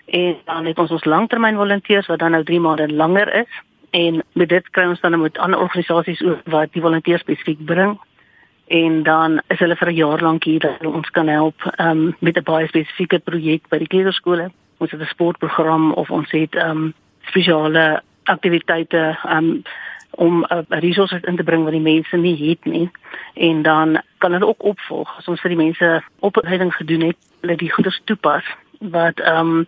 En 0.05 0.35
dan 0.45 0.65
het 0.65 0.79
ons 0.79 0.91
ons 0.91 1.05
langtermyn 1.05 1.55
volonteërs 1.55 2.07
wat 2.07 2.19
dan 2.19 2.31
nou 2.31 2.43
3 2.43 2.59
maande 2.59 2.93
langer 2.93 3.33
is 3.33 3.61
en 3.91 4.23
met 4.33 4.49
dit 4.49 4.69
kry 4.69 4.85
ons 4.87 4.99
dan 4.99 5.19
met 5.19 5.37
ander 5.37 5.59
organisasies 5.59 6.23
ook 6.23 6.41
wat 6.43 6.71
die 6.71 6.81
volonteërs 6.81 7.21
spesifiek 7.21 7.65
bring. 7.65 7.99
En 8.71 9.03
dan 9.03 9.41
is 9.47 9.59
hulle 9.59 9.75
vir 9.75 9.87
'n 9.87 9.95
jaar 9.95 10.21
lank 10.21 10.43
hier 10.43 10.59
dat 10.59 10.85
ons 10.85 11.09
kan 11.09 11.27
help 11.27 11.73
um, 11.77 12.15
met 12.19 12.37
'n 12.37 12.43
baie 12.43 12.67
spesifieke 12.67 13.19
projek 13.19 13.67
by 13.69 13.77
die 13.77 13.87
kleuterskole. 13.87 14.51
Ons 14.77 14.91
het 14.91 15.01
'n 15.01 15.05
sportprogram 15.05 15.91
of 15.93 16.11
ons 16.11 16.31
het 16.31 16.55
um, 16.55 16.93
spesiale 17.21 18.01
aktiwiteite 18.23 19.17
um, 19.27 19.61
om 20.11 20.39
'n 20.39 20.53
uh, 20.53 20.79
resources 20.79 21.21
in 21.21 21.35
te 21.35 21.43
bring 21.43 21.63
wat 21.63 21.71
die 21.71 21.81
mense 21.81 22.17
nie 22.17 22.49
het 22.49 22.65
nie. 22.65 22.89
En 23.33 23.61
dan 23.61 24.01
kan 24.17 24.31
hulle 24.31 24.47
ook 24.47 24.63
opvolg. 24.63 25.17
As 25.17 25.27
ons 25.27 25.41
vir 25.41 25.49
die 25.49 25.63
mense 25.63 26.03
opleiding 26.19 26.75
gedoen 26.75 27.01
het, 27.01 27.17
hulle 27.41 27.55
die 27.55 27.71
goeders 27.71 28.01
toepas 28.03 28.43
wat 28.79 29.19
ehm 29.19 29.49
um, 29.49 29.67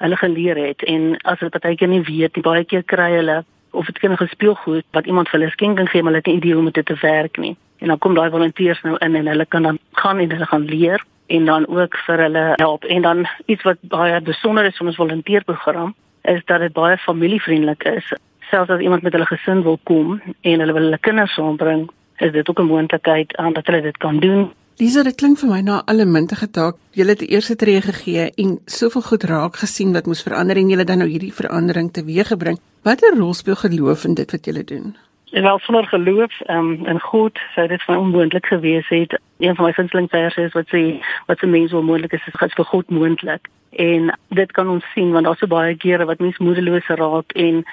hulle 0.00 0.16
geleer 0.16 0.56
het. 0.56 0.82
En 0.82 1.16
as 1.16 1.38
hulle 1.38 1.50
partykeer 1.50 1.88
nie 1.88 2.02
weet 2.02 2.34
nie, 2.34 2.42
baie 2.42 2.64
keer 2.64 2.82
kry 2.82 3.10
hulle 3.10 3.44
of 3.70 3.86
dit 3.86 3.98
kan 3.98 4.16
gespeel 4.16 4.54
goed 4.54 4.84
wat 4.90 5.06
iemand 5.06 5.28
vir 5.28 5.38
hulle 5.40 5.52
skenking 5.52 5.88
gee 5.90 6.02
maar 6.02 6.12
hulle 6.12 6.22
het 6.24 6.26
nie 6.26 6.36
idee 6.36 6.54
hoe 6.54 6.64
om 6.64 6.70
dit 6.70 6.86
te 6.86 6.96
werk 7.00 7.36
nie. 7.36 7.56
En 7.78 7.88
dan 7.88 7.98
kom 7.98 8.14
daai 8.14 8.30
volonteërs 8.30 8.82
nou 8.82 8.96
in 8.98 9.14
en 9.14 9.26
hulle 9.26 9.46
kan 9.46 9.62
dan 9.62 9.78
gaan 9.92 10.18
en 10.18 10.30
hulle 10.30 10.46
gaan 10.46 10.64
leer 10.64 11.04
en 11.26 11.44
dan 11.44 11.66
ook 11.66 11.96
vir 12.06 12.18
hulle 12.18 12.52
help. 12.54 12.84
En 12.84 13.02
dan 13.02 13.26
iets 13.46 13.62
wat 13.62 13.78
baie 13.80 14.20
besonder 14.20 14.64
is 14.64 14.76
van 14.76 14.86
ons 14.86 14.96
volonteerprogram 14.96 15.94
is 16.22 16.42
dat 16.44 16.60
dit 16.60 16.72
baie 16.72 16.96
familievriendelik 16.98 17.84
is. 17.84 18.12
Selfs 18.50 18.70
as 18.70 18.80
iemand 18.80 19.02
met 19.02 19.12
hulle 19.12 19.26
gesin 19.26 19.62
wil 19.62 19.78
kom 19.82 20.20
en 20.40 20.58
hulle 20.60 20.72
wil 20.72 20.82
hulle 20.82 20.98
kinders 20.98 21.34
saambring, 21.34 21.90
is 22.16 22.32
dit 22.32 22.48
ook 22.50 22.60
'n 22.60 22.72
moontlikheid 22.72 23.36
aan 23.36 23.52
dat 23.52 23.66
hulle 23.66 23.82
dit 23.82 23.96
kan 23.96 24.18
doen. 24.20 24.50
Lisa, 24.80 25.02
dit 25.04 25.12
klink 25.20 25.36
vir 25.36 25.50
my 25.50 25.58
na 25.60 25.74
alle 25.92 26.06
muntige 26.08 26.46
taak. 26.56 26.78
Jy 26.96 27.04
het 27.04 27.20
die 27.20 27.26
eerste 27.34 27.52
tree 27.60 27.82
gegee 27.84 28.30
en 28.40 28.54
soveel 28.64 29.02
goed 29.04 29.24
raak 29.28 29.58
gesien 29.60 29.90
wat 29.92 30.06
moes 30.08 30.22
verander 30.24 30.56
en 30.56 30.70
jy 30.72 30.78
het 30.80 30.88
dan 30.88 31.02
nou 31.04 31.08
hierdie 31.10 31.34
verandering 31.36 31.90
teweeggebring. 31.92 32.56
Watter 32.88 33.12
rol 33.18 33.34
speel 33.36 33.58
geloof 33.60 34.06
in 34.08 34.16
dit 34.16 34.32
wat 34.32 34.48
jy 34.48 34.62
doen? 34.70 34.94
En 35.36 35.42
wel 35.42 35.60
sonder 35.66 35.84
geloof 35.90 36.32
um, 36.48 36.70
in 36.88 37.00
God 37.00 37.36
sou 37.54 37.66
dit 37.68 37.84
van 37.84 38.00
onmoontlik 38.06 38.46
gewees 38.46 38.88
het. 38.88 39.18
Een 39.44 39.54
van 39.54 39.68
my 39.68 39.72
gunsteling 39.76 40.08
verse 40.08 40.40
is 40.48 40.56
wat 40.56 40.72
sê 40.72 40.96
wat 41.28 41.38
se 41.38 41.46
mens 41.46 41.76
onmoontlik 41.76 42.16
is, 42.16 42.24
is 42.32 42.56
vir 42.56 42.70
God 42.72 42.88
moontlik. 42.88 43.52
En 43.76 44.08
dit 44.28 44.52
kan 44.52 44.68
ons 44.68 44.92
sien 44.94 45.12
want 45.12 45.28
daar's 45.28 45.44
so 45.44 45.46
baie 45.46 45.76
kere 45.76 46.08
wat 46.08 46.24
mens 46.24 46.40
moedeloos 46.40 46.88
raak 46.88 47.36
en 47.36 47.66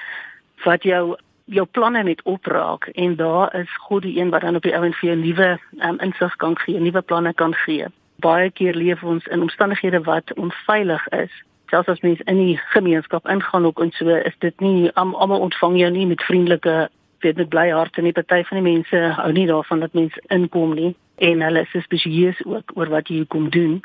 wat 0.68 0.84
jou 0.84 1.16
jou 1.48 1.64
planne 1.66 2.02
net 2.02 2.22
opraak 2.22 2.86
en 2.86 3.16
daar 3.16 3.54
is 3.56 3.76
God 3.88 4.02
die 4.02 4.18
een 4.20 4.30
wat 4.30 4.40
dan 4.40 4.56
op 4.56 4.62
die 4.62 4.76
ouend 4.76 4.96
vir 4.96 5.08
jou 5.08 5.18
nuwe 5.18 5.48
um, 5.80 5.98
insig 6.04 6.36
kan 6.36 6.58
gee, 6.58 6.80
nuwe 6.80 7.02
planne 7.02 7.32
kan 7.34 7.54
gee. 7.64 7.86
Baie 8.16 8.50
keer 8.50 8.74
leef 8.74 9.02
ons 9.02 9.26
in 9.26 9.40
omstandighede 9.40 10.00
wat 10.04 10.34
onveilig 10.34 11.08
is. 11.08 11.32
Selfs 11.70 11.88
as 11.88 12.00
mens 12.00 12.20
in 12.20 12.36
die 12.36 12.60
gemeenskap 12.74 13.28
ingaan 13.28 13.66
ook 13.66 13.80
en 13.80 13.92
so 13.96 14.14
is 14.14 14.36
dit 14.38 14.60
nie 14.60 14.90
almal 14.94 15.40
ontvang 15.40 15.78
jou 15.78 15.90
nie 15.90 16.06
met 16.06 16.22
vriendelike 16.22 16.88
weet 17.18 17.36
met 17.36 17.48
bly 17.48 17.68
harte 17.70 18.02
nie. 18.02 18.12
Party 18.12 18.42
van 18.44 18.62
die 18.62 18.72
mense 18.72 19.02
hou 19.20 19.32
nie 19.32 19.46
daarvan 19.46 19.80
dat 19.80 19.92
mense 19.92 20.22
inkom 20.28 20.74
nie 20.74 20.94
en 21.18 21.40
hulle 21.42 21.66
is 21.66 21.82
spesieus 21.82 22.38
ook 22.46 22.72
oor 22.74 22.88
wat 22.88 23.08
jy 23.08 23.24
kom 23.26 23.50
doen. 23.50 23.80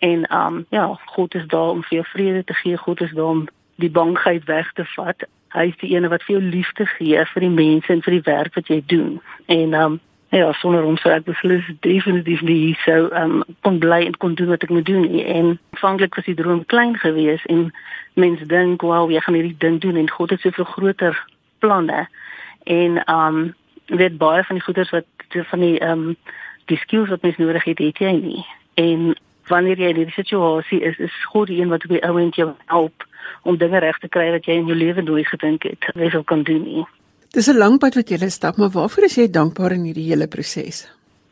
En 0.00 0.26
um 0.32 0.66
ja 0.70 0.86
God 1.16 1.34
is 1.34 1.46
daar 1.46 1.70
om 1.70 1.82
vir 1.82 1.98
jou 2.00 2.06
vrede 2.12 2.44
te 2.44 2.54
gee. 2.54 2.76
God 2.76 3.00
is 3.00 3.12
daar 3.12 3.32
om 3.32 3.46
die 3.76 3.90
bangheid 3.90 4.44
weg 4.44 4.72
te 4.72 4.84
vat 4.84 5.26
hy 5.56 5.70
is 5.72 5.78
die 5.80 5.94
een 5.94 6.08
wat 6.12 6.24
vir 6.26 6.38
jou 6.38 6.44
liefde 6.44 6.86
gee 6.96 7.24
vir 7.32 7.46
die 7.46 7.54
mense 7.54 7.92
en 7.92 8.04
vir 8.04 8.18
die 8.18 8.26
werk 8.28 8.54
wat 8.58 8.68
jy 8.72 8.82
doen 8.86 9.16
en 9.46 9.74
um 9.84 10.00
ja, 10.28 10.52
sonder 10.52 10.82
hom 10.84 10.96
sou 11.00 11.12
ek 11.14 11.26
beslis 11.26 11.66
definitief 11.86 12.42
nie 12.46 12.56
hier 12.58 12.80
sou 12.84 12.98
um, 13.16 13.42
kon 13.66 13.78
bly 13.82 14.02
en 14.06 14.16
kon 14.22 14.34
doen 14.38 14.50
wat 14.52 14.64
ek 14.66 14.72
moet 14.74 14.86
doen 14.88 15.06
nie. 15.06 15.22
En 15.24 15.54
aanvanklik 15.74 16.18
was 16.18 16.26
die 16.26 16.36
droom 16.38 16.64
klein 16.72 16.96
geweest 17.00 17.46
en 17.52 17.70
mense 18.14 18.46
dink, 18.46 18.82
"Wow, 18.82 19.10
jy 19.10 19.20
gaan 19.20 19.38
hierdie 19.38 19.58
ding 19.58 19.80
doen 19.80 19.96
en 19.96 20.10
God 20.10 20.30
het 20.30 20.40
soveel 20.40 20.64
groter 20.64 21.24
planne." 21.58 22.08
En 22.64 23.02
um 23.12 23.54
weet 23.86 24.18
baie 24.18 24.42
van 24.44 24.56
die 24.56 24.64
goeders 24.64 24.90
wat 24.90 25.06
van 25.30 25.60
die 25.60 25.80
um 25.80 26.16
die 26.66 26.78
skills 26.78 27.08
wat 27.08 27.22
mens 27.22 27.36
nodig 27.36 27.64
het, 27.64 27.78
het 27.78 27.98
jy 27.98 28.12
nie. 28.12 28.46
En 28.74 29.14
wanneer 29.48 29.78
jy 29.78 29.90
in 29.92 30.00
hierdie 30.00 30.14
situasie 30.14 30.80
is, 30.82 30.98
is 30.98 31.14
God 31.32 31.48
die 31.48 31.60
een 31.60 31.68
wat 31.68 31.84
op 31.84 31.90
die 31.90 32.04
ouend 32.04 32.34
jou 32.34 32.52
help 32.66 33.06
om 33.42 33.56
dinge 33.56 33.78
reg 33.78 33.98
te 33.98 34.08
kry 34.08 34.30
wat 34.34 34.46
jy 34.46 34.58
in 34.60 34.70
jou 34.70 34.76
lewe 34.76 35.02
nooit 35.02 35.26
gedink 35.26 35.66
het 35.68 35.90
jy 35.94 36.10
sou 36.10 36.22
kan 36.24 36.42
doen 36.42 36.62
nie. 36.62 36.86
Dis 37.32 37.48
'n 37.48 37.58
lang 37.58 37.78
pad 37.78 37.94
wat 37.94 38.10
jy 38.10 38.28
stap, 38.28 38.56
maar 38.56 38.70
waarvoor 38.70 39.04
is 39.04 39.16
jy 39.16 39.30
dankbaar 39.30 39.72
in 39.72 39.84
hierdie 39.84 40.08
hele 40.08 40.26
proses? 40.26 40.88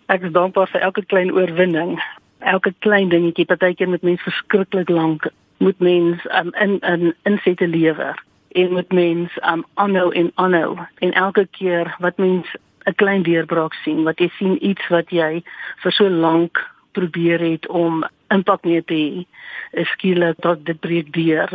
Ek 0.08 0.22
is 0.22 0.32
dankbaar 0.32 0.68
vir 0.68 0.80
elke 0.80 1.04
klein 1.04 1.32
oorwinning, 1.32 2.02
elke 2.40 2.74
klein 2.78 3.08
dingetjie. 3.08 3.46
Partykeer 3.46 3.88
met 3.88 4.02
mense 4.02 4.22
verskriklik 4.22 4.88
lank 4.88 5.30
moet 5.58 5.78
mens 5.78 6.26
um, 6.30 6.52
in 6.60 6.80
in 6.80 7.14
insette 7.22 7.66
lewer 7.66 8.14
en 8.54 8.72
moet 8.72 8.92
mens 8.92 9.30
um 9.52 9.64
aanhou 9.74 10.12
en 10.12 10.30
aanhou 10.34 10.78
en 10.98 11.12
elke 11.12 11.46
keer 11.50 11.96
wat 11.98 12.16
mens 12.16 12.46
'n 12.84 12.94
klein 12.94 13.22
deurbraak 13.22 13.74
sien 13.74 14.02
wat 14.04 14.18
jy 14.18 14.28
sien 14.38 14.66
iets 14.70 14.88
wat 14.88 15.10
jy 15.10 15.42
vir 15.82 15.92
so 15.92 16.08
lank 16.08 16.73
probeer 16.96 17.42
het 17.44 17.68
om 17.68 18.04
impak 18.34 18.64
mee 18.64 18.82
te 18.82 18.98
hê 18.98 19.84
skielik 19.94 20.40
dat 20.46 20.64
dit 20.64 20.80
breek 20.80 21.12
deur 21.12 21.50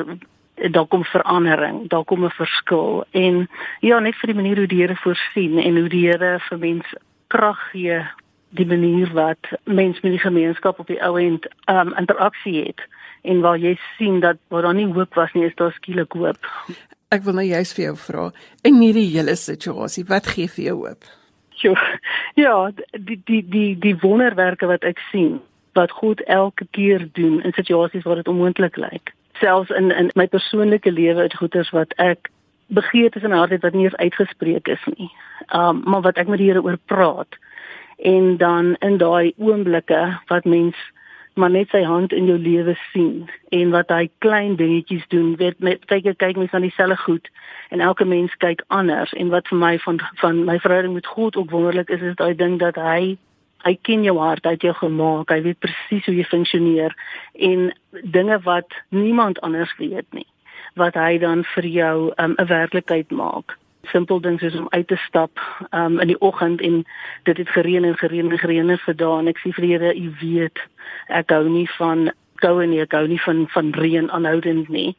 daar 0.75 0.87
kom 0.91 1.03
verandering 1.07 1.87
daar 1.91 2.03
kom 2.03 2.25
'n 2.25 2.37
verskil 2.41 3.03
en 3.11 3.47
ja 3.81 3.99
net 3.99 4.15
vir 4.21 4.33
die 4.33 4.39
manier 4.41 4.57
hoe 4.57 4.67
die 4.67 4.81
Here 4.81 4.95
voorsien 4.95 5.57
en 5.57 5.77
hoe 5.79 5.89
die 5.89 6.07
Here 6.07 6.39
vir 6.49 6.57
mense 6.57 6.95
krag 7.27 7.59
gee 7.71 8.03
die 8.49 8.65
manier 8.65 9.11
wat 9.13 9.51
mens 9.63 9.99
met 10.01 10.11
die 10.11 10.25
gemeenskap 10.25 10.79
op 10.79 10.87
die 10.87 11.01
ou 11.05 11.19
end 11.21 11.47
um 11.69 11.93
interaksie 11.97 12.63
het 12.65 12.81
en 13.21 13.41
waar 13.41 13.57
jy 13.59 13.75
sien 13.97 14.19
dat 14.23 14.37
waar 14.47 14.61
daar 14.61 14.75
nie 14.75 14.87
hoop 14.87 15.13
was 15.13 15.33
nie, 15.33 15.45
is 15.45 15.55
daar 15.55 15.73
skielik 15.75 16.13
hoop. 16.17 16.49
Ek 17.09 17.23
wil 17.25 17.39
nou 17.39 17.45
juist 17.45 17.75
vir 17.75 17.89
jou 17.89 17.95
vra 17.97 18.27
in 18.63 18.81
hierdie 18.81 19.09
hele 19.11 19.35
situasie, 19.35 20.05
wat 20.09 20.29
gee 20.35 20.47
vir 20.47 20.65
jou 20.69 20.77
hoop? 20.85 21.09
Jo, 21.61 21.75
ja, 22.43 22.71
die 22.91 23.21
die 23.25 23.43
die 23.49 23.77
die 23.77 23.95
wonderwerke 23.99 24.67
wat 24.69 24.83
ek 24.87 24.99
sien 25.11 25.39
wat 25.77 25.91
God 25.91 26.21
elke 26.25 26.65
keer 26.71 27.07
doen 27.13 27.41
in 27.41 27.53
situasies 27.53 28.03
waar 28.03 28.19
dit 28.19 28.27
onmoontlik 28.27 28.75
lyk. 28.75 29.13
Selfs 29.39 29.69
in 29.69 29.91
in 29.91 30.11
my 30.15 30.27
persoonlike 30.27 30.91
lewe 30.91 31.21
het 31.21 31.35
goeters 31.39 31.69
wat 31.75 31.93
ek 31.95 32.29
begeertes 32.67 33.23
in 33.23 33.29
my 33.29 33.37
hart 33.37 33.55
het 33.55 33.61
wat 33.61 33.73
nie 33.73 33.85
eens 33.87 33.95
uitgespreek 33.95 34.67
is 34.67 34.85
nie. 34.95 35.11
Um 35.53 35.81
maar 35.85 36.01
wat 36.01 36.17
ek 36.17 36.27
met 36.27 36.41
die 36.41 36.49
Here 36.49 36.63
oor 36.63 36.77
praat 36.85 37.37
en 37.97 38.37
dan 38.37 38.75
in 38.79 38.97
daai 38.97 39.33
oomblikke 39.37 40.19
wat 40.27 40.45
mens 40.45 40.75
maar 41.33 41.49
net 41.49 41.69
sy 41.69 41.83
hand 41.83 42.13
in 42.13 42.25
jou 42.25 42.37
lewe 42.37 42.77
sien. 42.91 43.29
En 43.49 43.69
wat 43.69 43.89
hy 43.89 44.09
klein 44.17 44.55
dingetjies 44.55 45.07
doen 45.07 45.35
weet 45.35 45.59
met 45.59 45.85
kyk 45.85 46.17
kyk 46.17 46.37
mens 46.37 46.51
aan 46.51 46.67
dieselfde 46.67 46.97
goed 46.97 47.29
en 47.69 47.79
elke 47.79 48.05
mens 48.05 48.35
kyk 48.37 48.63
anders. 48.67 49.13
En 49.13 49.29
wat 49.29 49.47
vir 49.47 49.57
my 49.57 49.77
van 49.79 49.99
van 50.21 50.43
my 50.43 50.59
verhouding 50.59 50.93
met 50.93 51.07
God 51.07 51.35
ook 51.35 51.51
wonderlik 51.51 51.89
is 51.89 52.01
is 52.01 52.15
daai 52.15 52.35
ding 52.35 52.59
dat 52.59 52.75
hy 52.75 53.17
hy 53.67 53.75
ken 53.83 54.03
jou 54.03 54.17
hart 54.19 54.45
uit 54.45 54.61
jou 54.63 54.73
gemaak 54.73 55.31
hy 55.33 55.41
weet 55.43 55.59
presies 55.59 56.05
hoe 56.07 56.15
jy 56.15 56.25
funksioneer 56.27 56.95
en 57.49 57.69
dinge 58.15 58.39
wat 58.45 58.75
niemand 58.95 59.41
anders 59.45 59.73
weet 59.77 60.07
nie 60.15 60.27
wat 60.79 60.95
hy 60.95 61.17
dan 61.19 61.43
vir 61.55 61.65
jou 61.67 61.95
um, 62.15 62.35
'n 62.37 62.41
um, 62.41 62.47
werklikheid 62.47 63.11
maak 63.11 63.57
simpel 63.83 64.19
ding 64.21 64.39
soos 64.39 64.55
om 64.55 64.67
uit 64.69 64.87
te 64.87 64.95
stap 64.95 65.39
um, 65.71 65.99
in 65.99 66.07
die 66.07 66.21
oggend 66.21 66.61
en 66.61 66.85
dit 67.23 67.37
het 67.37 67.49
gereën 67.49 67.83
en 67.83 67.97
gereën 67.97 68.31
en 68.31 68.39
gereën 68.39 68.77
vir 68.77 68.95
dae 68.95 69.19
en 69.19 69.27
ek 69.27 69.39
sê 69.39 69.53
vir 69.55 69.65
die 69.65 69.73
Here 69.73 69.93
u 69.95 70.11
weet 70.21 70.59
ek 71.07 71.31
hou 71.31 71.45
nie 71.49 71.67
van 71.77 72.11
koue 72.43 72.67
nie 72.67 72.81
ek 72.83 72.95
hou 72.95 73.07
nie 73.07 73.21
van 73.23 73.47
van 73.53 73.73
reën 73.75 74.11
aanhoudend 74.11 74.69
nie. 74.69 74.95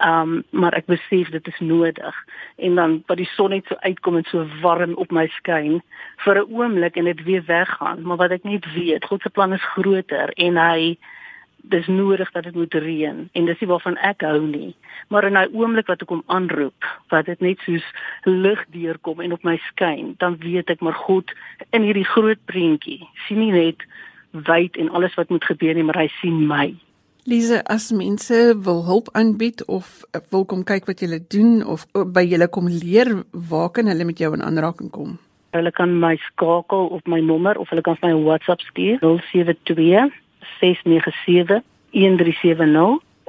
Um, 0.00 0.40
maar 0.50 0.72
ek 0.72 0.86
besef 0.88 1.28
dit 1.28 1.46
is 1.46 1.58
nodig. 1.60 2.16
En 2.56 2.74
dan 2.74 3.02
wat 3.06 3.20
die 3.20 3.28
son 3.34 3.52
net 3.52 3.68
so 3.68 3.76
uitkom 3.84 4.16
en 4.16 4.24
so 4.30 4.46
warm 4.62 4.94
op 4.96 5.12
my 5.12 5.26
skyn 5.36 5.82
vir 6.24 6.40
'n 6.40 6.48
oomblik 6.48 6.96
en 6.96 7.04
dit 7.04 7.22
weer 7.24 7.44
weggaan. 7.46 8.02
Maar 8.02 8.16
wat 8.16 8.30
ek 8.30 8.44
net 8.44 8.64
weet 8.72 9.04
God 9.04 9.22
se 9.22 9.30
plan 9.30 9.52
is 9.52 9.72
groter 9.76 10.32
en 10.36 10.56
hy 10.56 10.96
dis 11.62 11.86
nodig 11.86 12.30
dat 12.32 12.44
dit 12.44 12.54
moet 12.54 12.74
reën 12.74 13.28
en 13.32 13.44
dis 13.44 13.60
nie 13.60 13.68
waarvan 13.68 13.96
ek 13.96 14.24
hou 14.26 14.40
nie. 14.46 14.74
Maar 15.08 15.24
in 15.24 15.36
'n 15.38 15.54
oomblik 15.54 15.86
wat 15.86 16.02
ek 16.02 16.08
hom 16.08 16.22
aanroep 16.26 16.84
wat 17.08 17.26
dit 17.26 17.40
net 17.40 17.58
soos 17.58 17.84
lig 18.24 18.64
deurkom 18.70 19.20
en 19.20 19.32
op 19.32 19.42
my 19.42 19.56
skyn 19.56 20.14
dan 20.18 20.36
weet 20.38 20.70
ek 20.70 20.80
maar 20.80 20.94
God 20.94 21.32
in 21.70 21.82
hierdie 21.82 22.04
groot 22.04 22.38
prentjie 22.44 23.08
sien 23.28 23.38
nie 23.38 23.52
net 23.52 23.82
wyd 24.30 24.76
en 24.76 24.90
alles 24.90 25.14
wat 25.14 25.28
moet 25.28 25.44
gebeur 25.44 25.74
nie 25.74 25.82
maar 25.82 25.98
hy 25.98 26.10
sien 26.20 26.46
my. 26.46 26.74
Lise 27.24 27.64
as 27.64 27.90
mense 27.92 28.38
wil 28.64 28.84
hulp 28.84 29.08
aanbied 29.12 29.64
of 29.66 30.04
wil 30.30 30.44
kom 30.44 30.64
kyk 30.64 30.86
wat 30.86 31.00
jy 31.00 31.18
doen 31.28 31.60
of 31.66 31.84
by 31.92 32.24
julle 32.24 32.48
kom 32.48 32.68
leer 32.68 33.24
waar 33.32 33.68
kan 33.70 33.86
hulle 33.86 34.04
met 34.04 34.18
jou 34.18 34.32
in 34.34 34.42
aanraking 34.42 34.90
kom? 34.90 35.18
Hulle 35.52 35.72
kan 35.74 35.98
my 36.00 36.16
skakel 36.16 36.88
op 36.96 37.06
my 37.06 37.20
nommer 37.20 37.58
of 37.58 37.68
hulle 37.68 37.82
kan 37.82 37.98
my 38.00 38.14
WhatsApp 38.14 38.60
stuur 38.60 38.98
072 39.32 40.08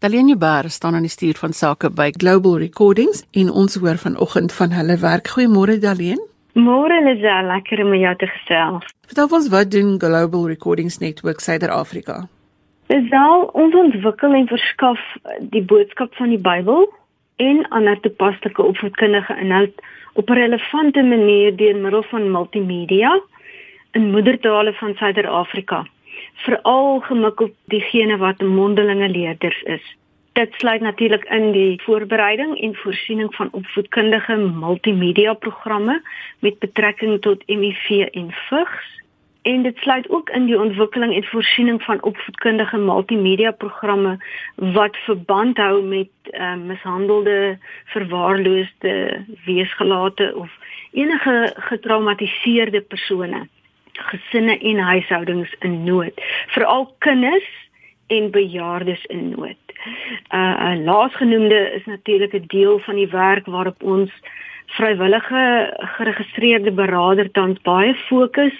Dalienne 0.06 0.36
Bar 0.36 0.68
staan 0.70 0.94
aan 0.94 1.02
die 1.02 1.10
stuur 1.10 1.34
van 1.34 1.52
sake 1.52 1.88
by 1.90 2.12
Global 2.14 2.58
Recordings 2.62 3.24
en 3.40 3.48
ons 3.50 3.74
hoor 3.74 3.96
vanoggend 3.98 4.52
van 4.54 4.70
hulle 4.70 4.94
werk. 5.02 5.30
Goeiemôre 5.34 5.74
Dalienne. 5.82 6.22
Môre 6.54 6.98
Lisa, 7.06 7.40
lekker 7.42 7.82
om 7.82 7.90
jou 7.98 8.12
te 8.20 8.28
gesels. 8.30 8.92
Vertel 9.10 9.34
ons 9.38 9.48
wat 9.54 9.72
doen 9.74 9.96
Global 10.04 10.44
Recordings 10.52 11.00
Network 11.02 11.42
Suid-Afrika? 11.42 12.20
Wel, 12.86 13.42
ons 13.64 13.74
ontwikkel 13.82 14.38
en 14.38 14.46
verskaf 14.52 15.02
die 15.56 15.64
boodskap 15.74 16.14
van 16.20 16.30
die 16.36 16.42
Bybel 16.44 16.86
en 17.42 17.66
ander 17.74 17.98
toepaslike 18.06 18.62
opvoedkundige 18.62 19.34
inhoud 19.42 19.74
op 20.14 20.30
'n 20.30 20.38
relevante 20.42 21.02
manier 21.02 21.56
deur 21.56 21.82
middel 21.82 22.06
van 22.14 22.30
multimedia 22.30 23.18
in 23.90 24.10
moedertale 24.14 24.72
van 24.72 24.94
Suid-Afrika 24.94 25.82
veral 26.34 27.00
gemik 27.00 27.40
op 27.40 27.54
diegene 27.64 28.16
wat 28.16 28.40
mondelinge 28.40 29.08
leerders 29.08 29.62
is. 29.62 29.96
Dit 30.32 30.52
sluit 30.52 30.80
natuurlik 30.80 31.24
in 31.24 31.52
die 31.52 31.82
voorbereiding 31.82 32.60
en 32.60 32.74
voorsiening 32.74 33.34
van 33.34 33.48
opvoedkundige 33.52 34.36
multimedia 34.36 35.32
programme 35.32 36.02
met 36.38 36.58
betrekking 36.58 37.20
tot 37.20 37.42
HIV 37.46 37.88
en 38.10 38.30
vigs 38.48 38.96
en 39.42 39.62
dit 39.62 39.76
sluit 39.78 40.08
ook 40.10 40.30
in 40.30 40.44
die 40.44 40.60
ontwikkeling 40.60 41.14
en 41.14 41.24
voorsiening 41.24 41.82
van 41.82 42.02
opvoedkundige 42.02 42.76
multimedia 42.76 43.50
programme 43.50 44.18
wat 44.54 44.96
verband 44.96 45.56
hou 45.56 45.82
met 45.82 46.08
uh, 46.30 46.54
mishandelde, 46.54 47.58
verwaarloosde, 47.84 49.24
weesgelate 49.44 50.32
of 50.36 50.50
enige 50.92 51.52
getraumatiseerde 51.56 52.80
persone 52.80 53.46
gesinne 53.98 54.58
en 54.58 54.78
huishoudings 54.78 55.54
in 55.58 55.84
nood, 55.84 56.12
veral 56.54 56.94
kinders 56.98 57.48
en 58.06 58.30
bejaardes 58.30 59.04
in 59.04 59.28
nood. 59.28 59.62
Uh, 60.34 60.38
uh 60.38 60.84
laasgenoemde 60.84 61.72
is 61.74 61.84
natuurlik 61.84 62.32
'n 62.34 62.44
deel 62.46 62.78
van 62.78 62.94
die 62.94 63.10
werk 63.10 63.46
waarop 63.46 63.82
ons 63.82 64.10
vrywillige 64.66 65.72
geregistreerde 65.96 66.72
beraader 66.72 67.30
tans 67.30 67.60
baie 67.62 67.94
fokus 67.94 68.54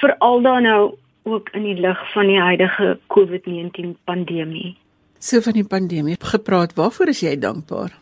veral 0.00 0.42
dan 0.42 0.62
nou 0.62 0.94
ook 1.22 1.48
in 1.52 1.62
die 1.62 1.74
lig 1.74 2.12
van 2.12 2.26
die 2.26 2.40
huidige 2.40 2.98
COVID-19 3.06 3.96
pandemie. 4.04 4.76
So 5.18 5.40
van 5.40 5.52
die 5.52 5.66
pandemie 5.66 6.16
gepraat, 6.18 6.74
waarvoor 6.74 7.12
is 7.12 7.20
jy 7.20 7.36
dankbaar? 7.38 7.92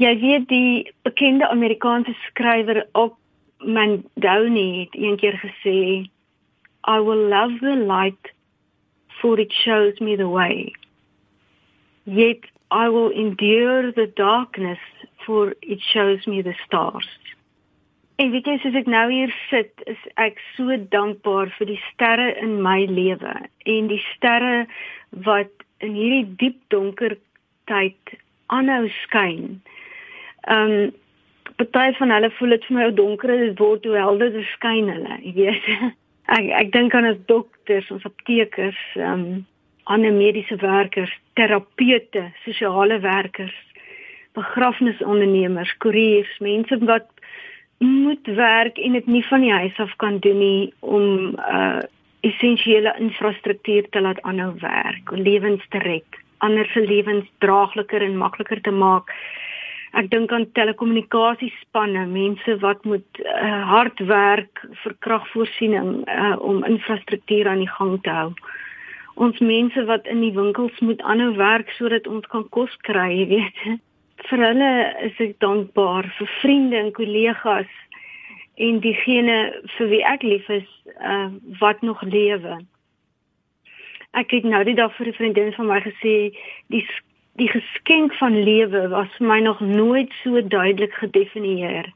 Jy 0.00 0.12
weet 0.20 0.48
die 0.48 0.92
bekende 1.04 1.48
Amerikaanse 1.48 2.14
skrywer 2.28 2.86
op 2.92 3.19
Mandoni 3.64 4.80
het 4.80 4.94
een 4.96 5.16
keer 5.16 5.38
gesê 5.38 6.10
I 6.88 6.98
will 7.00 7.28
love 7.28 7.58
the 7.60 7.76
light 7.76 8.32
for 9.20 9.38
it 9.38 9.52
shows 9.52 9.98
me 10.00 10.16
the 10.16 10.28
way. 10.28 10.72
yet 12.10 12.40
I 12.70 12.88
will 12.88 13.10
endure 13.10 13.92
the 13.92 14.06
darkness 14.06 14.78
for 15.26 15.54
it 15.62 15.80
shows 15.92 16.26
me 16.26 16.42
the 16.42 16.54
stars. 16.66 17.08
En 18.16 18.30
weet 18.30 18.46
jy 18.46 18.56
as 18.68 18.76
ek 18.76 18.88
nou 18.92 19.06
hier 19.08 19.30
sit, 19.48 19.70
is 19.88 20.00
ek 20.20 20.40
so 20.54 20.76
dankbaar 20.92 21.48
vir 21.56 21.70
die 21.72 21.80
sterre 21.86 22.28
in 22.44 22.58
my 22.62 22.84
lewe 22.84 23.32
en 23.64 23.88
die 23.88 24.02
sterre 24.10 24.66
wat 25.24 25.64
in 25.80 25.96
hierdie 25.96 26.36
diep 26.42 26.58
donker 26.74 27.16
tyd 27.70 28.16
aanhou 28.52 28.90
skyn. 29.06 29.62
Um 30.52 30.92
party 31.64 31.96
van 31.98 32.10
hulle 32.10 32.30
voel 32.38 32.56
dit 32.56 32.64
vir 32.68 32.76
my 32.76 32.90
donker 32.94 33.36
dit 33.38 33.58
word 33.58 33.84
hoe 33.84 33.96
helder 33.96 34.32
dit 34.32 34.46
skyn 34.54 34.88
hulle, 34.92 35.18
jy 35.24 35.34
weet. 35.38 35.70
Ek 36.36 36.46
ek 36.54 36.68
dink 36.70 36.94
aan 36.94 37.08
ons 37.08 37.22
dokters, 37.26 37.88
ons 37.90 38.04
aptekers, 38.06 38.78
um 39.02 39.46
ander 39.90 40.12
mediese 40.14 40.54
werkers, 40.60 41.10
terapeute, 41.34 42.28
sosiale 42.44 43.00
werkers, 43.02 43.56
begrafnisondernemers, 44.38 45.72
koeriers, 45.82 46.30
mense 46.38 46.78
wat 46.86 47.08
moet 47.82 48.26
werk 48.36 48.78
en 48.78 48.92
dit 48.92 49.06
nie 49.06 49.24
van 49.26 49.42
die 49.42 49.52
huis 49.52 49.78
af 49.82 49.96
kan 49.96 50.20
doen 50.22 50.38
nie 50.38 50.72
om 50.80 51.34
uh 51.38 51.80
essensiële 52.20 52.92
infrastruktuur 53.00 53.86
te 53.88 54.00
laat 54.00 54.18
aanhou 54.28 54.52
werk, 54.60 55.12
om 55.12 55.22
lewens 55.24 55.62
te 55.72 55.78
red, 55.80 56.18
ander 56.44 56.68
se 56.68 56.80
lewens 56.84 57.24
draagliker 57.38 58.02
en 58.04 58.18
makliker 58.20 58.60
te 58.60 58.70
maak. 58.70 59.08
Ek 59.98 60.06
dink 60.10 60.30
aan 60.32 60.46
telekommunikasiespanne, 60.54 62.06
mense 62.06 62.56
wat 62.62 62.84
moet 62.86 63.22
uh, 63.24 63.62
hard 63.72 63.98
werk 64.06 64.62
vir 64.84 64.94
kragvoorsiening 65.02 66.04
uh, 66.06 66.36
om 66.38 66.62
infrastruktuur 66.64 67.48
aan 67.50 67.64
die 67.64 67.72
gang 67.78 67.96
te 68.06 68.14
hou. 68.14 68.30
Ons 69.20 69.40
mense 69.42 69.84
wat 69.90 70.06
in 70.06 70.22
die 70.22 70.34
winkels 70.36 70.78
moet 70.80 71.02
aanhou 71.02 71.34
werk 71.36 71.72
sodat 71.74 72.06
ons 72.06 72.26
kan 72.30 72.46
kos 72.54 72.76
kry, 72.86 73.10
jy 73.18 73.26
weet 73.34 73.80
vir 74.28 74.42
hulle 74.44 74.72
is 75.06 75.20
ek 75.22 75.38
dankbaar 75.42 76.08
vir 76.18 76.28
vriende 76.40 76.78
en 76.78 76.90
kollegas 76.96 77.70
en 78.60 78.80
diegene 78.84 79.38
vir 79.76 79.88
wie 79.92 80.02
ek 80.04 80.24
lief 80.26 80.48
is 80.52 80.68
uh, 81.00 81.30
wat 81.60 81.80
nog 81.82 82.02
lewe. 82.04 82.58
Ek 84.18 84.34
het 84.34 84.44
nou 84.44 84.62
die 84.66 84.76
dag 84.76 84.92
vir 84.96 85.08
'n 85.08 85.18
vriendin 85.18 85.52
van 85.56 85.66
my 85.66 85.80
gesê 85.80 86.32
die 86.68 86.84
die 87.38 87.48
geskenk 87.48 88.14
van 88.18 88.42
lewe 88.42 88.88
was 88.88 89.08
vir 89.18 89.26
my 89.26 89.40
nog 89.40 89.60
nooit 89.60 90.12
so 90.22 90.42
duidelik 90.42 90.94
gedefinieer 90.94 91.92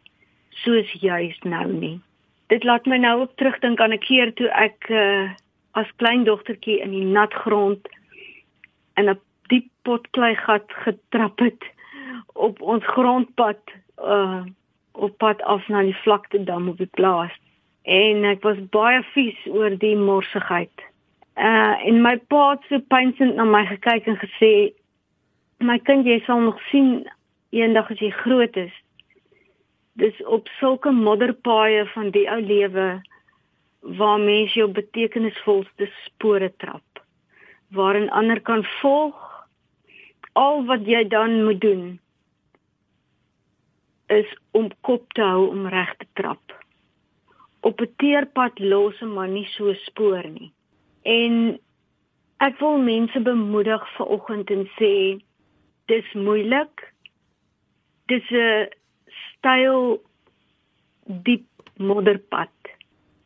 soos 0.64 0.90
juist 1.00 1.44
nou 1.44 1.66
nie. 1.72 2.00
Dit 2.46 2.64
laat 2.64 2.86
my 2.86 2.96
nou 2.96 3.20
op 3.22 3.36
terugdink 3.36 3.80
aan 3.80 3.92
'n 3.92 3.98
keer 3.98 4.32
toe 4.34 4.48
ek 4.48 4.88
uh, 4.88 5.30
as 5.72 5.96
klein 5.96 6.24
dogtertjie 6.24 6.80
in 6.80 6.90
die 6.90 7.04
nat 7.04 7.34
grond 7.34 7.88
in 8.96 9.10
'n 9.10 9.20
diep 9.48 9.68
potklei 9.82 10.34
gat 10.36 10.68
getrap 10.68 11.38
het 11.38 11.62
op 12.32 12.60
ons 12.62 12.84
grondpad 12.84 13.60
uh 13.98 14.42
op 14.94 15.18
pad 15.18 15.42
af 15.42 15.68
na 15.68 15.82
die 15.82 15.96
vlakte 16.04 16.44
dam 16.44 16.68
op 16.68 16.78
die 16.78 16.90
plaas 16.94 17.32
en 17.82 18.24
ek 18.24 18.42
was 18.46 18.58
baie 18.70 19.02
vies 19.02 19.38
oor 19.50 19.74
die 19.78 19.96
morsigheid. 19.96 20.84
Uh 21.34 21.74
en 21.88 22.02
my 22.02 22.16
pa 22.16 22.50
het 22.50 22.62
so 22.68 22.78
pynsend 22.78 23.34
na 23.34 23.44
my 23.44 23.64
gekyk 23.66 24.06
en 24.06 24.18
gesê 24.22 24.52
my 25.64 25.78
kind 25.78 26.06
jy 26.06 26.20
sal 26.26 26.40
nog 26.44 26.60
sien 26.70 27.04
eendag 27.50 27.90
as 27.90 28.00
jy 28.02 28.10
groot 28.10 28.56
is. 28.56 28.72
Dis 30.00 30.16
op 30.26 30.48
sulke 30.58 30.90
modderpaaie 30.92 31.84
van 31.94 32.10
die 32.10 32.26
ou 32.30 32.40
lewe 32.42 32.88
waar 33.98 34.18
mense 34.20 34.58
jou 34.58 34.68
betekenisvolste 34.72 35.88
spore 36.04 36.50
trap 36.56 36.82
waarin 37.74 38.10
ander 38.10 38.40
kan 38.40 38.62
volg 38.80 39.16
al 40.32 40.64
wat 40.70 40.86
jy 40.86 41.02
dan 41.08 41.44
moet 41.44 41.60
doen 41.60 41.84
is 44.14 44.30
om 44.50 44.70
kop 44.86 45.12
te 45.16 45.22
hou 45.22 45.48
om 45.48 45.66
reg 45.72 45.94
te 45.98 46.06
trap. 46.12 46.42
Op 47.60 47.80
'n 47.80 47.94
teerpad 47.96 48.58
los 48.58 49.00
'n 49.00 49.14
man 49.14 49.32
nie 49.32 49.48
so 49.56 49.72
spoor 49.72 50.24
nie. 50.28 50.52
En 51.02 51.58
ek 52.38 52.58
wil 52.58 52.78
mense 52.78 53.20
bemoedig 53.20 53.82
vanoggend 53.96 54.50
en 54.50 54.68
sê 54.78 55.20
dis 55.86 56.12
moeilik. 56.12 56.92
Dis 58.06 58.30
'n 58.30 58.68
styl 59.06 60.00
diep 61.06 61.46
modderpad. 61.76 62.52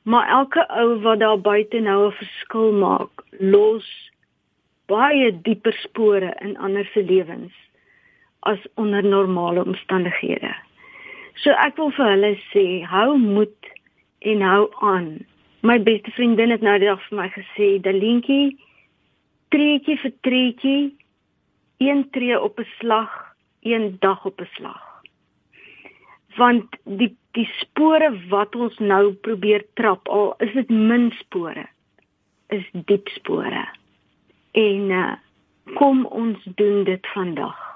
Maar 0.03 0.29
elke 0.29 0.67
ou 0.69 1.01
wat 1.01 1.19
daar 1.19 1.41
buite 1.41 1.81
nou 1.81 2.07
'n 2.07 2.13
verskil 2.13 2.73
maak, 2.73 3.11
los 3.39 4.11
baie 4.87 5.41
dieper 5.43 5.73
spore 5.73 6.37
in 6.41 6.57
ander 6.57 6.85
se 6.93 7.03
lewens 7.03 7.53
as 8.41 8.59
onder 8.75 9.05
normale 9.05 9.65
omstandighede. 9.65 10.55
So 11.35 11.51
ek 11.51 11.77
wil 11.77 11.91
vir 11.91 12.09
hulle 12.13 12.33
sê, 12.53 12.85
hou 12.89 13.19
moed 13.19 13.69
en 14.19 14.41
hou 14.41 14.71
aan. 14.81 15.27
My 15.63 15.79
beste 15.83 16.11
vriendin 16.11 16.51
het 16.51 16.61
nou 16.61 16.79
die 16.79 16.89
dag 16.89 17.03
vir 17.09 17.19
my 17.19 17.29
gesê, 17.29 17.81
"Dalientjie, 17.83 18.57
treetjie 19.51 19.99
vir 19.99 20.13
treetjie, 20.23 20.95
een 21.79 22.09
tree 22.11 22.41
op 22.41 22.59
'n 22.59 22.67
slag, 22.79 23.35
een 23.61 23.97
dag 24.01 24.25
op 24.25 24.41
'n 24.41 24.49
slag." 24.53 24.83
Want 26.37 26.67
die 26.85 27.17
die 27.33 27.51
spore 27.61 28.27
wat 28.29 28.55
ons 28.55 28.79
nou 28.79 29.13
probeer 29.13 29.67
trap, 29.75 30.09
al 30.09 30.35
is 30.39 30.53
dit 30.53 30.69
min 30.69 31.11
spore, 31.11 31.67
is 32.49 32.69
diep 32.73 33.09
spore. 33.09 33.69
En 34.53 34.91
uh, 34.91 35.13
kom 35.75 36.07
ons 36.07 36.39
doen 36.45 36.85
dit 36.85 37.07
vandag 37.07 37.69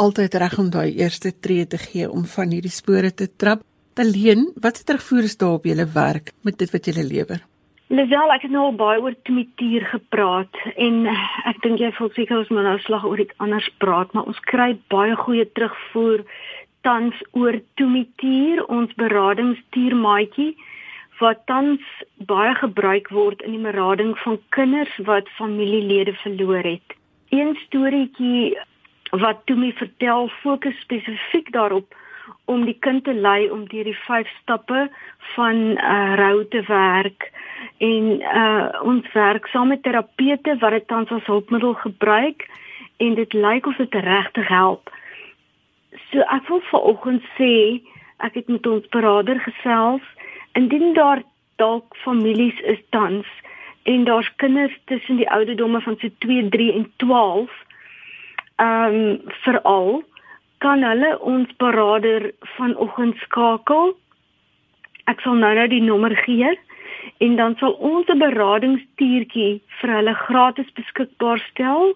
altyd 0.00 0.34
reg 0.40 0.56
om 0.58 0.70
daai 0.72 0.96
eerste 0.96 1.32
tree 1.44 1.66
te 1.66 1.78
gee 1.80 2.08
om 2.08 2.24
van 2.34 2.54
hierdie 2.54 2.72
spore 2.72 3.12
te 3.14 3.28
trap. 3.36 3.64
Alleen, 4.00 4.46
wat 4.64 4.78
se 4.78 4.84
terugvoer 4.88 5.26
is 5.28 5.36
daar 5.36 5.58
op 5.58 5.66
julle 5.68 5.84
werk 5.92 6.32
met 6.46 6.56
dit 6.58 6.70
wat 6.72 6.86
julle 6.88 7.04
lewer? 7.04 7.42
Lisel, 7.90 8.30
ek 8.30 8.44
het 8.46 8.52
nou 8.54 8.68
al 8.68 8.76
baie 8.78 9.00
oor 9.02 9.14
timituur 9.26 9.82
gepraat 9.90 10.58
en 10.78 11.08
ek 11.50 11.56
dink 11.64 11.80
jy 11.82 11.88
voel 11.96 12.12
seker 12.14 12.36
ons 12.38 12.50
moet 12.54 12.62
nou 12.62 12.76
slag 12.84 13.02
oor 13.08 13.18
iets 13.18 13.34
anders 13.42 13.66
praat, 13.82 14.12
maar 14.14 14.28
ons 14.30 14.38
kry 14.46 14.76
baie 14.94 15.16
goeie 15.18 15.42
terugvoer 15.58 16.22
tans 16.86 17.18
oor 17.34 17.58
timituur, 17.80 18.62
ons 18.70 18.94
beradingstuurmaatjie 19.00 20.52
wat 21.18 21.42
tans 21.50 21.82
baie 22.30 22.52
gebruik 22.60 23.10
word 23.10 23.42
in 23.42 23.58
die 23.58 23.64
berading 23.66 24.14
van 24.22 24.38
kinders 24.54 24.94
wat 25.10 25.26
familielede 25.40 26.14
verloor 26.22 26.62
het. 26.62 26.94
Een 27.34 27.56
storieetjie 27.66 28.54
wat 29.18 29.50
my 29.50 29.72
vertel 29.82 30.30
fokus 30.44 30.78
spesifiek 30.86 31.50
daarop 31.58 31.98
om 32.44 32.64
die 32.64 32.76
kind 32.78 33.04
te 33.04 33.14
lei 33.14 33.50
om 33.50 33.66
deur 33.68 33.84
die 33.84 33.98
vyf 34.06 34.28
stappe 34.40 34.88
van 35.34 35.56
uh 35.78 36.14
rou 36.20 36.44
te 36.48 36.62
werk 36.68 37.30
en 37.78 38.20
uh 38.20 38.68
ons 38.82 39.12
werk 39.12 39.46
saam 39.52 39.68
met 39.68 39.82
terapeute 39.82 40.56
wat 40.60 40.76
dit 40.76 40.86
tans 40.88 41.10
as 41.10 41.26
hulpmiddel 41.26 41.74
gebruik 41.74 42.48
en 42.96 43.14
dit 43.14 43.32
lyk 43.32 43.66
of 43.66 43.76
dit 43.76 43.94
regtig 43.94 44.48
help. 44.48 44.90
So 46.10 46.20
ek 46.20 46.48
wil 46.48 46.62
vanoggend 46.70 47.24
sê 47.38 47.52
ek 48.20 48.34
het 48.34 48.48
met 48.48 48.66
ons 48.66 48.88
berader 48.94 49.40
gesels 49.40 50.04
indien 50.58 50.92
daar 50.94 51.22
dalk 51.56 51.96
families 52.04 52.60
is 52.60 52.80
tans 52.90 53.26
en 53.82 54.04
daar's 54.04 54.28
kinders 54.36 54.76
tussen 54.84 55.16
die 55.16 55.30
ouderdomme 55.30 55.80
van 55.80 55.96
so 56.00 56.08
2, 56.18 56.48
3 56.48 56.72
en 56.72 56.92
12 56.96 57.50
ehm 58.60 58.94
um, 58.94 59.20
veral 59.42 60.02
kan 60.60 60.82
hulle 60.84 61.10
ons 61.24 61.48
berader 61.62 62.30
vanoggend 62.56 63.16
skakel. 63.24 63.94
Ek 65.10 65.22
sal 65.24 65.38
nou 65.40 65.52
nou 65.56 65.66
die 65.72 65.82
nommer 65.84 66.14
gee 66.24 66.52
en 67.24 67.36
dan 67.36 67.56
sal 67.60 67.76
ons 67.92 68.08
'n 68.08 68.20
beradingstuurtjie 68.20 69.60
vir 69.80 69.90
hulle 69.96 70.14
gratis 70.14 70.70
beskikbaar 70.78 71.40
stel 71.50 71.94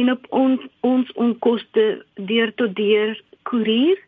en 0.00 0.10
op 0.10 0.26
ons 0.30 0.60
ons 0.80 1.12
onkoste 1.14 1.84
deur 2.14 2.52
tot 2.54 2.76
deur 2.76 3.16
koerier 3.42 3.98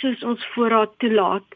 soos 0.00 0.22
ons 0.22 0.46
voorraad 0.54 0.92
toelaat. 0.98 1.46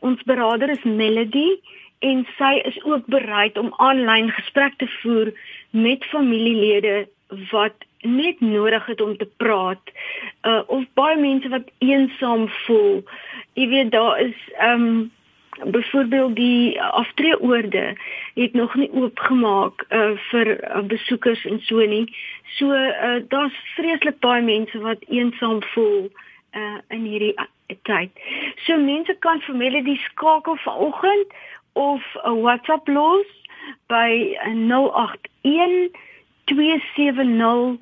Ons 0.00 0.22
berader 0.22 0.70
is 0.70 0.84
Melody 0.84 1.50
en 1.98 2.26
sy 2.38 2.54
is 2.70 2.78
ook 2.84 3.06
bereid 3.06 3.58
om 3.58 3.74
aanlyn 3.78 4.30
gesprek 4.30 4.78
te 4.78 4.88
voer 5.00 5.32
met 5.70 6.04
familielede 6.04 7.08
wat 7.50 7.74
net 8.00 8.40
nodig 8.40 8.86
het 8.86 9.00
om 9.00 9.16
te 9.16 9.28
praat 9.36 9.92
uh 10.42 10.62
of 10.66 10.84
baie 10.94 11.16
mense 11.16 11.48
wat 11.48 11.70
eensaam 11.78 12.48
voel. 12.66 13.02
Jy 13.54 13.68
weet 13.68 13.90
daar 13.90 14.20
is 14.20 14.38
ehm 14.58 14.82
um, 14.82 15.10
byvoorbeeld 15.70 16.36
die 16.36 16.82
aftreeorde 16.82 17.96
het 18.34 18.52
nog 18.52 18.74
nie 18.74 18.90
oopgemaak 18.92 19.84
uh 19.88 20.10
vir 20.30 20.76
uh, 20.76 20.82
besoekers 20.82 21.44
en 21.44 21.60
so 21.60 21.86
nie. 21.86 22.16
So 22.58 22.72
uh 22.72 23.20
daar's 23.28 23.58
vreeslik 23.76 24.18
baie 24.18 24.42
mense 24.42 24.78
wat 24.78 25.04
eensaam 25.08 25.62
voel 25.62 26.10
uh 26.52 26.78
in 26.88 27.04
hierdie 27.04 27.34
uh, 27.36 27.46
tyd. 27.82 28.10
So 28.66 28.76
mense 28.76 29.16
kan 29.18 29.40
vir 29.40 29.56
Melody 29.56 29.96
skakel 29.96 30.56
vanoggend 30.56 31.26
of 31.72 32.02
'n 32.24 32.40
WhatsApp 32.40 32.88
los 32.88 33.26
by 33.86 34.36
081 34.44 35.90
270 36.44 37.78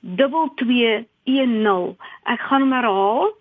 2210. 0.00 1.96
Ek 2.24 2.40
gaan 2.40 2.60
hom 2.66 2.72
herhaal. 2.72 3.32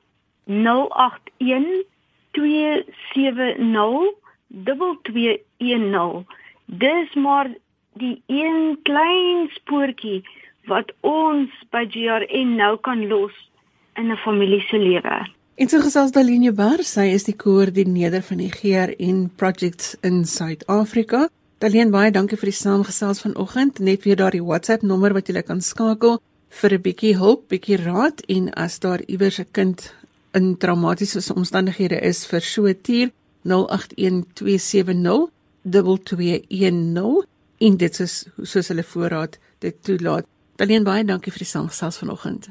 081 0.45 1.85
270 2.31 4.13
2210. 4.47 6.25
Dis 6.65 7.13
maar 7.13 7.51
die 7.93 8.23
een 8.27 8.79
klein 8.83 9.49
spoortjie 9.53 10.23
wat 10.71 10.93
ons 11.01 11.49
by 11.75 11.85
GRN 11.91 12.55
nou 12.55 12.77
kan 12.81 13.07
los 13.07 13.35
in 13.99 14.11
'n 14.11 14.17
familie 14.17 14.61
se 14.61 14.77
lewe. 14.77 15.27
En 15.55 15.69
so 15.69 15.79
gesels 15.79 16.11
Daline 16.11 16.51
Bar, 16.51 16.81
sy 16.83 17.13
is 17.13 17.23
die 17.23 17.35
koördineerder 17.35 18.23
van 18.25 18.37
die 18.37 18.49
GRN 18.49 19.29
Projects 19.35 19.97
in 20.01 20.25
Suid-Afrika. 20.25 21.29
Daline, 21.63 21.93
baie 21.95 22.11
dankie 22.11 22.35
vir 22.35 22.49
die 22.49 22.57
saamgesels 22.57 23.21
vanoggend. 23.23 23.77
Net 23.79 24.03
weer 24.03 24.17
daardie 24.19 24.41
WhatsApp 24.43 24.81
nommer 24.83 25.13
wat 25.15 25.29
jy 25.31 25.41
kan 25.47 25.61
skakel 25.63 26.17
vir 26.59 26.73
'n 26.75 26.81
bietjie 26.83 27.15
hulp, 27.15 27.47
bietjie 27.47 27.77
raad 27.79 28.19
en 28.27 28.49
as 28.51 28.79
daar 28.83 28.99
iewers 29.07 29.39
'n 29.39 29.47
kind 29.53 29.95
in 30.33 30.57
traumatiese 30.57 31.33
omstandighede 31.33 32.01
is 32.01 32.27
vir 32.27 32.41
so 32.41 32.67
'n 32.67 32.75
tier 32.83 33.11
081270 33.45 35.31
2210 35.63 37.23
en 37.59 37.77
dit 37.77 37.99
is 37.99 38.27
soos 38.43 38.67
hulle 38.67 38.83
voorraad 38.83 39.39
dit 39.59 39.83
toelaat. 39.83 40.25
Alleen 40.57 40.83
baie 40.83 41.05
dankie 41.05 41.31
vir 41.31 41.39
die 41.39 41.53
saamgesels 41.55 41.97
vanoggend. 41.97 42.49